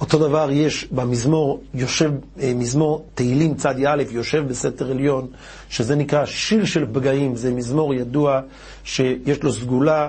אותו 0.00 0.18
דבר 0.18 0.48
יש 0.50 0.86
במזמור, 0.92 1.62
יושב, 1.74 2.10
אה, 2.40 2.52
מזמור 2.54 3.04
תהילים 3.14 3.54
צד 3.54 3.74
א', 3.86 4.02
יושב 4.10 4.44
בסתר 4.48 4.90
עליון, 4.90 5.26
שזה 5.68 5.94
נקרא 5.94 6.26
שיר 6.26 6.64
של 6.64 6.86
פגעים, 6.92 7.36
זה 7.36 7.54
מזמור 7.54 7.94
ידוע 7.94 8.40
שיש 8.84 9.42
לו 9.42 9.52
סגולה, 9.52 10.08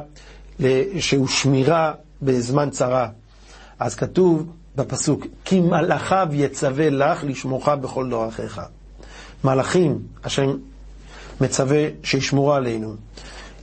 שהוא 0.99 1.27
שמירה 1.27 1.93
בזמן 2.21 2.69
צרה. 2.69 3.09
אז 3.79 3.95
כתוב 3.95 4.47
בפסוק, 4.75 5.25
כי 5.45 5.59
מלאכיו 5.59 6.27
יצווה 6.31 6.89
לך 6.89 7.23
לשמורך 7.23 7.67
בכל 7.67 8.09
דרכיך. 8.09 8.61
מלאכים, 9.43 9.99
השם 10.23 10.57
מצווה 11.41 11.85
שישמרו 12.03 12.53
עלינו. 12.53 12.95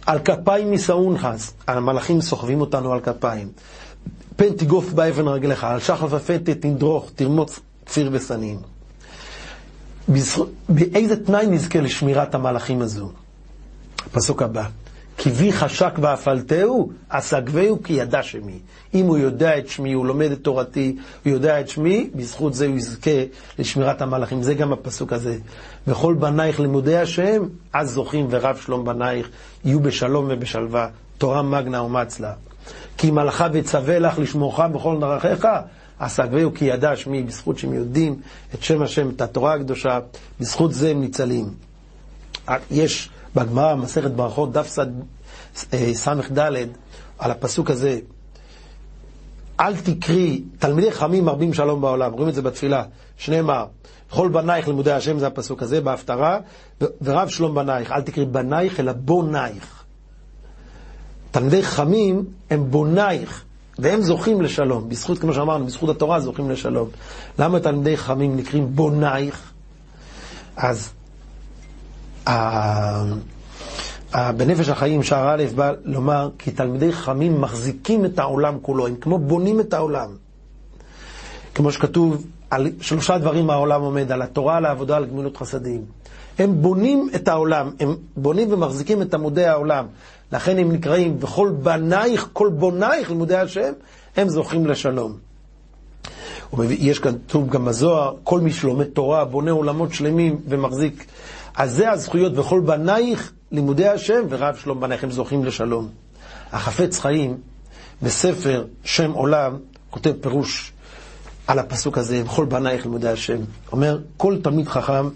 על 0.07 0.19
כפיים 0.19 0.73
יישאון 0.73 1.19
חס, 1.19 1.53
המלאכים 1.67 2.21
סוחבים 2.21 2.61
אותנו 2.61 2.93
על 2.93 3.01
כפיים. 3.01 3.49
פן 4.37 4.53
תגוף 4.53 4.93
באבן 4.93 5.29
רגליך, 5.29 5.65
על 5.65 5.81
שחף 5.81 6.13
הפתת 6.13 6.61
תדרוך, 6.61 7.11
תרמוץ 7.15 7.61
כפיר 7.87 8.09
ושנאים. 8.13 8.59
באיזה 10.69 11.25
תנאי 11.25 11.47
נזכה 11.47 11.81
לשמירת 11.81 12.35
המלאכים 12.35 12.83
הזו? 12.83 13.11
הפסוק 14.07 14.43
הבא, 14.43 14.69
כי 15.17 15.31
בי 15.31 15.53
חשק 15.53 15.93
ואפלתהו, 16.01 16.93
אסגבהו 17.09 17.83
כי 17.83 17.93
ידע 17.93 18.23
שמי. 18.23 18.59
אם 18.95 19.07
הוא 19.07 19.19
יודע 19.19 19.59
את 19.59 19.69
שמי, 19.69 19.93
הוא 19.93 20.07
לומד 20.07 20.31
את 20.31 20.39
תורתי, 20.43 20.97
הוא 21.25 21.33
יודע 21.33 21.61
את 21.61 21.69
שמי, 21.69 22.11
בזכות 22.15 22.55
זה 22.55 22.67
הוא 22.67 22.77
יזכה 22.77 23.11
לשמירת 23.59 24.03
המלאכים. 24.03 24.43
זה 24.43 24.55
גם 24.55 24.73
הפסוק 24.73 25.13
הזה. 25.13 25.37
וכל 25.87 26.15
בנייך 26.15 26.61
לימודי 26.61 26.97
השם, 26.97 27.43
אז 27.73 27.91
זוכים 27.91 28.27
ורב 28.31 28.57
שלום 28.57 28.85
בנייך, 28.85 29.29
יהיו 29.65 29.81
בשלום 29.81 30.27
ובשלווה. 30.29 30.89
תורה 31.19 31.43
מגנה 31.43 31.83
ומצלה. 31.83 32.33
כי 32.97 33.11
מלאכה 33.11 33.49
וצווה 33.53 33.99
לך 33.99 34.19
לשמורך 34.19 34.61
בכל 34.61 35.01
דרכיך, 35.01 35.49
אסגבהו 35.99 36.55
כי 36.55 36.65
ידע 36.65 36.97
שמי, 36.97 37.23
בזכות 37.23 37.59
שהם 37.59 37.73
יודעים 37.73 38.21
את 38.55 38.63
שם 38.63 38.83
השם, 38.83 39.11
את 39.11 39.21
התורה 39.21 39.55
הקדושה, 39.55 39.99
בזכות 40.41 40.73
זה 40.73 40.91
הם 40.91 41.01
ניצלים. 41.01 41.51
יש 42.71 43.11
בגמרא, 43.35 43.75
מסכת 43.75 44.11
ברכות, 44.11 44.53
דף 44.53 44.69
ס"ד, 45.95 46.39
על 47.19 47.31
הפסוק 47.31 47.71
הזה, 47.71 47.99
אל 49.61 49.77
תקרי, 49.77 50.43
תלמידי 50.59 50.93
חכמים 50.93 51.25
מרבים 51.25 51.55
שלום 51.55 51.81
בעולם, 51.81 52.13
רואים 52.13 52.29
את 52.29 52.35
זה 52.35 52.43
בתפילה, 52.43 52.85
שנאמר, 53.17 53.67
כל 54.11 54.29
בנייך 54.29 54.69
לימודי 54.69 54.93
השם, 54.93 55.19
זה 55.19 55.27
הפסוק 55.27 55.63
הזה, 55.63 55.81
בהפטרה, 55.81 56.39
ורב 57.03 57.29
שלום 57.29 57.55
בנייך, 57.55 57.93
אל 57.93 58.03
תקרי 58.03 58.25
בנייך, 58.25 58.81
אלא 58.81 58.93
בונייך. 58.93 59.85
תלמידי 61.31 61.63
חכמים 61.63 62.25
הם 62.51 62.71
בונייך, 62.71 63.45
והם 63.79 64.03
זוכים 64.03 64.43
לשלום, 64.43 64.89
בזכות, 64.89 65.19
כמו 65.19 65.35
שאמרנו, 65.35 65.67
בזכות 65.67 65.89
התורה 65.97 66.21
זוכים 66.21 66.51
לשלום. 66.51 66.89
למה 67.39 67.61
תלמידי 67.61 67.97
חכמים 67.97 68.37
נקראים 68.37 68.77
בונייך? 68.77 69.53
אז 70.57 70.91
בנפש 74.37 74.69
החיים, 74.69 75.03
שער 75.03 75.35
א', 75.35 75.43
בא 75.55 75.73
לומר, 75.85 76.31
כי 76.39 76.51
תלמידי 76.51 76.93
חכמים 76.93 77.41
מחזיקים 77.41 78.05
את 78.05 78.19
העולם 78.19 78.59
כולו, 78.63 78.87
הם 78.87 78.97
כמו 79.01 79.19
בונים 79.19 79.61
את 79.61 79.75
העולם. 79.75 80.11
כמו 81.55 81.73
שכתוב, 81.73 82.27
על 82.51 82.71
שלושה 82.81 83.19
דברים 83.19 83.51
העולם 83.51 83.83
עומד, 83.83 84.13
על 84.13 84.23
התורה, 84.23 84.57
על 84.57 84.65
העבודה, 84.65 84.97
על 84.97 85.05
גמילות 85.05 85.37
חסדים. 85.37 85.85
הם 86.39 86.63
בונים 86.63 87.09
את 87.15 87.29
העולם, 87.29 87.71
הם 87.81 87.97
בונים 88.17 88.53
ומחזיקים 88.53 89.03
את 89.03 89.15
עמודי 89.15 89.45
העולם. 89.45 89.87
לכן 90.33 90.59
הם 90.59 90.73
נקראים, 90.73 91.17
וכל 91.21 91.53
בנייך, 91.63 92.29
כל 92.33 92.49
בונייך, 92.49 93.11
לימודי 93.11 93.37
השם, 93.37 93.73
הם 94.17 94.29
זוכים 94.29 94.67
לשלום. 94.67 95.17
יש 96.69 96.99
כאן 96.99 97.13
כתוב 97.29 97.51
גם 97.51 97.65
בזוהר, 97.65 98.15
כל 98.25 98.41
מי 98.41 98.53
שלומד 98.53 98.85
תורה, 98.85 99.25
בונה 99.25 99.51
עולמות 99.51 99.93
שלמים 99.93 100.41
ומחזיק. 100.49 101.05
אז 101.55 101.73
זה 101.73 101.91
הזכויות, 101.91 102.39
וכל 102.39 102.61
בנייך, 102.61 103.33
לימודי 103.53 103.89
השם, 103.89 104.23
ורב 104.29 104.57
שלום 104.57 104.81
בנייך, 104.81 105.05
הם 105.05 105.11
זוכים 105.11 105.45
לשלום. 105.45 105.89
החפץ 106.53 106.99
חיים, 107.01 107.37
בספר 108.03 108.65
שם 108.85 109.13
עולם, 109.13 109.59
כותב 109.91 110.13
פירוש 110.21 110.73
על 111.47 111.59
הפסוק 111.59 111.99
הזה, 111.99 112.23
וכל 112.25 112.45
בנייך 112.45 112.85
לימודי 112.85 113.09
השם. 113.09 113.39
אומר, 113.73 113.99
כל 114.17 114.37
תלמיד 114.43 114.69
חכם 114.69 115.09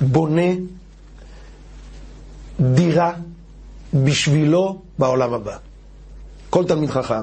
בונה 0.00 0.52
דירה 2.60 3.12
בשבילו 3.94 4.82
בעולם 4.98 5.34
הבא. 5.34 5.56
כל 6.50 6.64
תלמיד 6.64 6.90
חכם. 6.90 7.22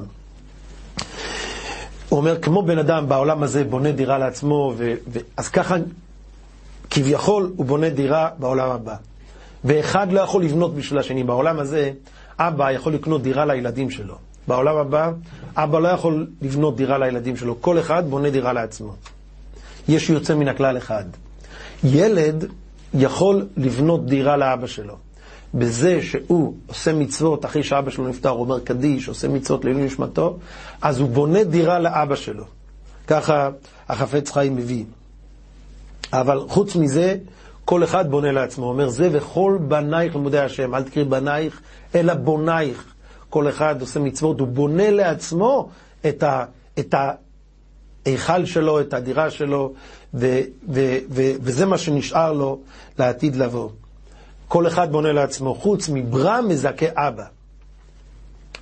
הוא 2.10 2.20
אומר, 2.20 2.42
כמו 2.42 2.62
בן 2.64 2.78
אדם 2.78 3.10
בעולם 3.10 3.44
הזה 3.44 3.64
בונה 3.64 3.92
דירה 3.92 4.18
לעצמו, 4.18 4.74
ו... 4.78 4.94
ו... 5.14 5.20
אז 5.38 5.50
ככה 5.50 5.76
כביכול 6.90 7.52
הוא 7.56 7.66
בונה 7.66 7.90
דירה 7.90 8.30
בעולם 8.40 8.72
הבא. 8.72 8.96
ואחד 9.66 10.12
לא 10.12 10.20
יכול 10.20 10.44
לבנות 10.44 10.76
בשביל 10.76 11.00
השני. 11.00 11.24
בעולם 11.24 11.60
הזה, 11.60 11.92
אבא 12.40 12.72
יכול 12.72 12.94
לקנות 12.94 13.22
דירה 13.22 13.46
לילדים 13.46 13.90
שלו. 13.90 14.16
בעולם 14.48 14.78
הבא, 14.78 15.12
אבא 15.56 15.80
לא 15.80 15.88
יכול 15.88 16.28
לבנות 16.42 16.76
דירה 16.76 16.98
לילדים 16.98 17.38
שלו. 17.38 17.62
כל 17.62 17.80
אחד 17.80 18.04
בונה 18.10 18.30
דירה 18.30 18.54
לעצמו. 18.54 18.94
יש 19.88 20.10
יוצא 20.10 20.36
מן 20.36 20.48
הכלל 20.48 20.78
אחד. 20.78 21.06
ילד 21.84 22.46
יכול 22.94 23.48
לבנות 23.58 24.06
דירה 24.06 24.38
לאבא 24.38 24.68
שלו. 24.68 24.96
בזה 25.54 26.02
שהוא 26.02 26.56
עושה 26.68 26.94
מצוות 26.94 27.46
אחרי 27.46 27.64
שאבא 27.64 27.92
שלו 27.92 28.08
נפטר, 28.08 28.30
הוא 28.30 28.40
אומר 28.40 28.60
קדיש, 28.60 29.08
עושה 29.08 29.28
מצוות 29.28 29.66
לעילוי 29.66 29.84
נשמתו, 29.84 30.38
אז 30.82 31.00
הוא 31.00 31.10
בונה 31.10 31.44
דירה 31.44 31.80
לאבא 31.80 32.16
שלו. 32.16 32.44
ככה 33.08 33.50
החפץ 33.90 34.32
חיים 34.32 34.56
מביא. 34.56 34.86
אבל 36.14 36.40
חוץ 36.48 36.76
מזה, 36.76 37.16
כל 37.66 37.84
אחד 37.84 38.12
בונה 38.12 38.32
לעצמו. 38.32 38.66
אומר, 38.66 38.90
זה 38.90 39.10
וכל 39.12 39.58
בנייך 39.68 40.16
לימודי 40.16 40.40
השם, 40.40 40.76
אל 40.76 40.84
תקראי 40.84 41.06
בנייך, 41.06 41.62
אלא 41.96 42.14
בונייך. 42.14 42.94
כל 43.30 43.50
אחד 43.50 43.82
עושה 43.82 44.00
מצוות, 44.00 44.40
הוא 44.40 44.48
בונה 44.48 44.92
לעצמו 44.92 45.70
את, 46.08 46.96
ההיכל 48.06 48.46
שלו, 48.46 48.80
את 48.80 48.94
הדירה 48.94 49.30
שלו, 49.30 49.74
ו, 50.14 50.40
ו, 50.70 50.98
ו, 51.10 51.22
וזה 51.42 51.66
מה 51.66 51.78
שנשאר 51.78 52.34
לו 52.34 52.60
לעתיד 53.00 53.36
לבוא. 53.36 53.70
כל 54.48 54.68
אחד 54.68 54.92
בונה 54.92 55.12
לעצמו, 55.12 55.56
חוץ 55.56 55.90
מברם 55.90 56.46
מזכה 56.48 56.86
אבא. 56.96 57.24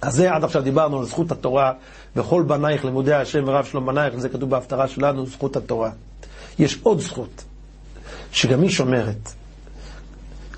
אז 0.01 0.13
זה 0.13 0.33
עד 0.33 0.43
עכשיו 0.43 0.61
דיברנו 0.61 0.99
על 0.99 1.05
זכות 1.05 1.31
התורה, 1.31 1.73
וכל 2.15 2.43
בנייך 2.47 2.85
לימודי 2.85 3.13
השם 3.13 3.43
ורב 3.47 3.65
שלום 3.65 3.85
בנייך, 3.85 4.13
וזה 4.17 4.29
כתוב 4.29 4.49
בהפטרה 4.49 4.87
שלנו, 4.87 5.25
זכות 5.25 5.55
התורה. 5.55 5.91
יש 6.59 6.79
עוד 6.83 6.99
זכות, 6.99 7.43
שגם 8.31 8.61
היא 8.61 8.69
שומרת. 8.69 9.31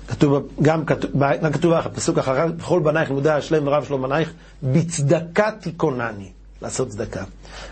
כתוב, 0.08 0.48
גם 0.62 0.84
כתוב, 0.84 1.10
כתוב 1.52 1.72
הפסוק 1.72 2.18
אחריו, 2.18 2.50
וכל 2.58 2.80
בנייך 2.80 3.08
לימודי 3.08 3.30
השלם 3.30 3.66
ורב 3.66 3.84
שלום 3.84 4.02
בנייך, 4.02 4.32
בצדקה 4.62 5.50
תיכונני. 5.60 6.30
לעשות 6.62 6.88
צדקה. 6.88 7.24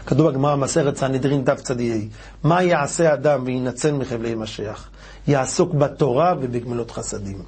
כתוב 0.06 0.30
בגמרא 0.30 0.56
מסכת 0.56 0.96
סנהדרין 0.96 1.44
צדיעי, 1.56 2.08
מה 2.44 2.62
יעשה 2.62 3.14
אדם 3.14 3.42
וינצל 3.46 3.92
מחבלי 3.92 4.34
משיח? 4.34 4.88
יעסוק 5.28 5.74
בתורה 5.74 6.34
ובגמילות 6.40 6.90
חסדים. 6.90 7.42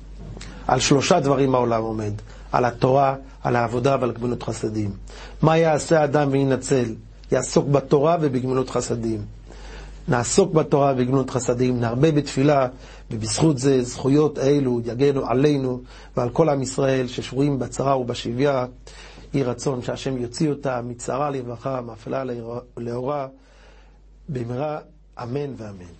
על 0.67 0.81
שלושה 0.81 1.21
דברים 1.21 1.55
העולם 1.55 1.83
עומד. 1.83 2.13
על 2.53 2.65
התורה, 2.65 3.15
על 3.43 3.57
העבודה 3.57 3.97
ועל 4.01 4.13
גמילות 4.13 4.43
חסדים. 4.43 4.91
מה 5.43 5.57
יעשה 5.59 6.01
האדם 6.01 6.29
וינצל? 6.33 6.95
יעסוק 7.33 7.69
בתורה 7.69 8.17
ובגמילות 8.21 8.71
חסדים. 8.71 9.23
נעסוק 10.11 10.55
בתורה 10.55 10.93
ובגמילות 10.93 11.31
חסדים, 11.31 11.81
נרבה 11.81 12.13
בתפילה, 12.13 12.69
ובזכות 13.11 13.59
זה 13.59 13.83
זכויות 13.83 14.39
אלו 14.39 14.81
יגנו 14.85 15.27
עלינו 15.27 15.83
ועל 16.17 16.31
כל 16.31 16.49
עם 16.49 16.63
ישראל 16.63 17.07
ששבויים 17.07 17.59
בצרה 17.59 17.99
ובשביה. 17.99 18.67
יהי 19.35 19.45
רצון 19.45 19.83
שהשם 19.83 20.17
יוציא 20.17 20.51
אותה 20.51 20.83
מצרה 20.83 21.31
לרווחה, 21.31 21.81
מאפלה 21.81 22.25
לאורה, 22.77 23.29
במהרה 24.29 24.79
אמן 25.23 25.55
ואמן. 25.57 25.93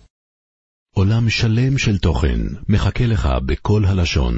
עולם 0.95 1.29
שלם 1.29 1.77
של 1.77 1.97
תוכן 1.97 2.39
מחכה 2.69 3.05
לך 3.05 3.29
בכל 3.45 3.85
הלשון, 3.85 4.35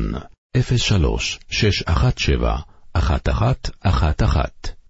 03 0.78 1.40
617 1.50 2.60
1111 2.96 4.83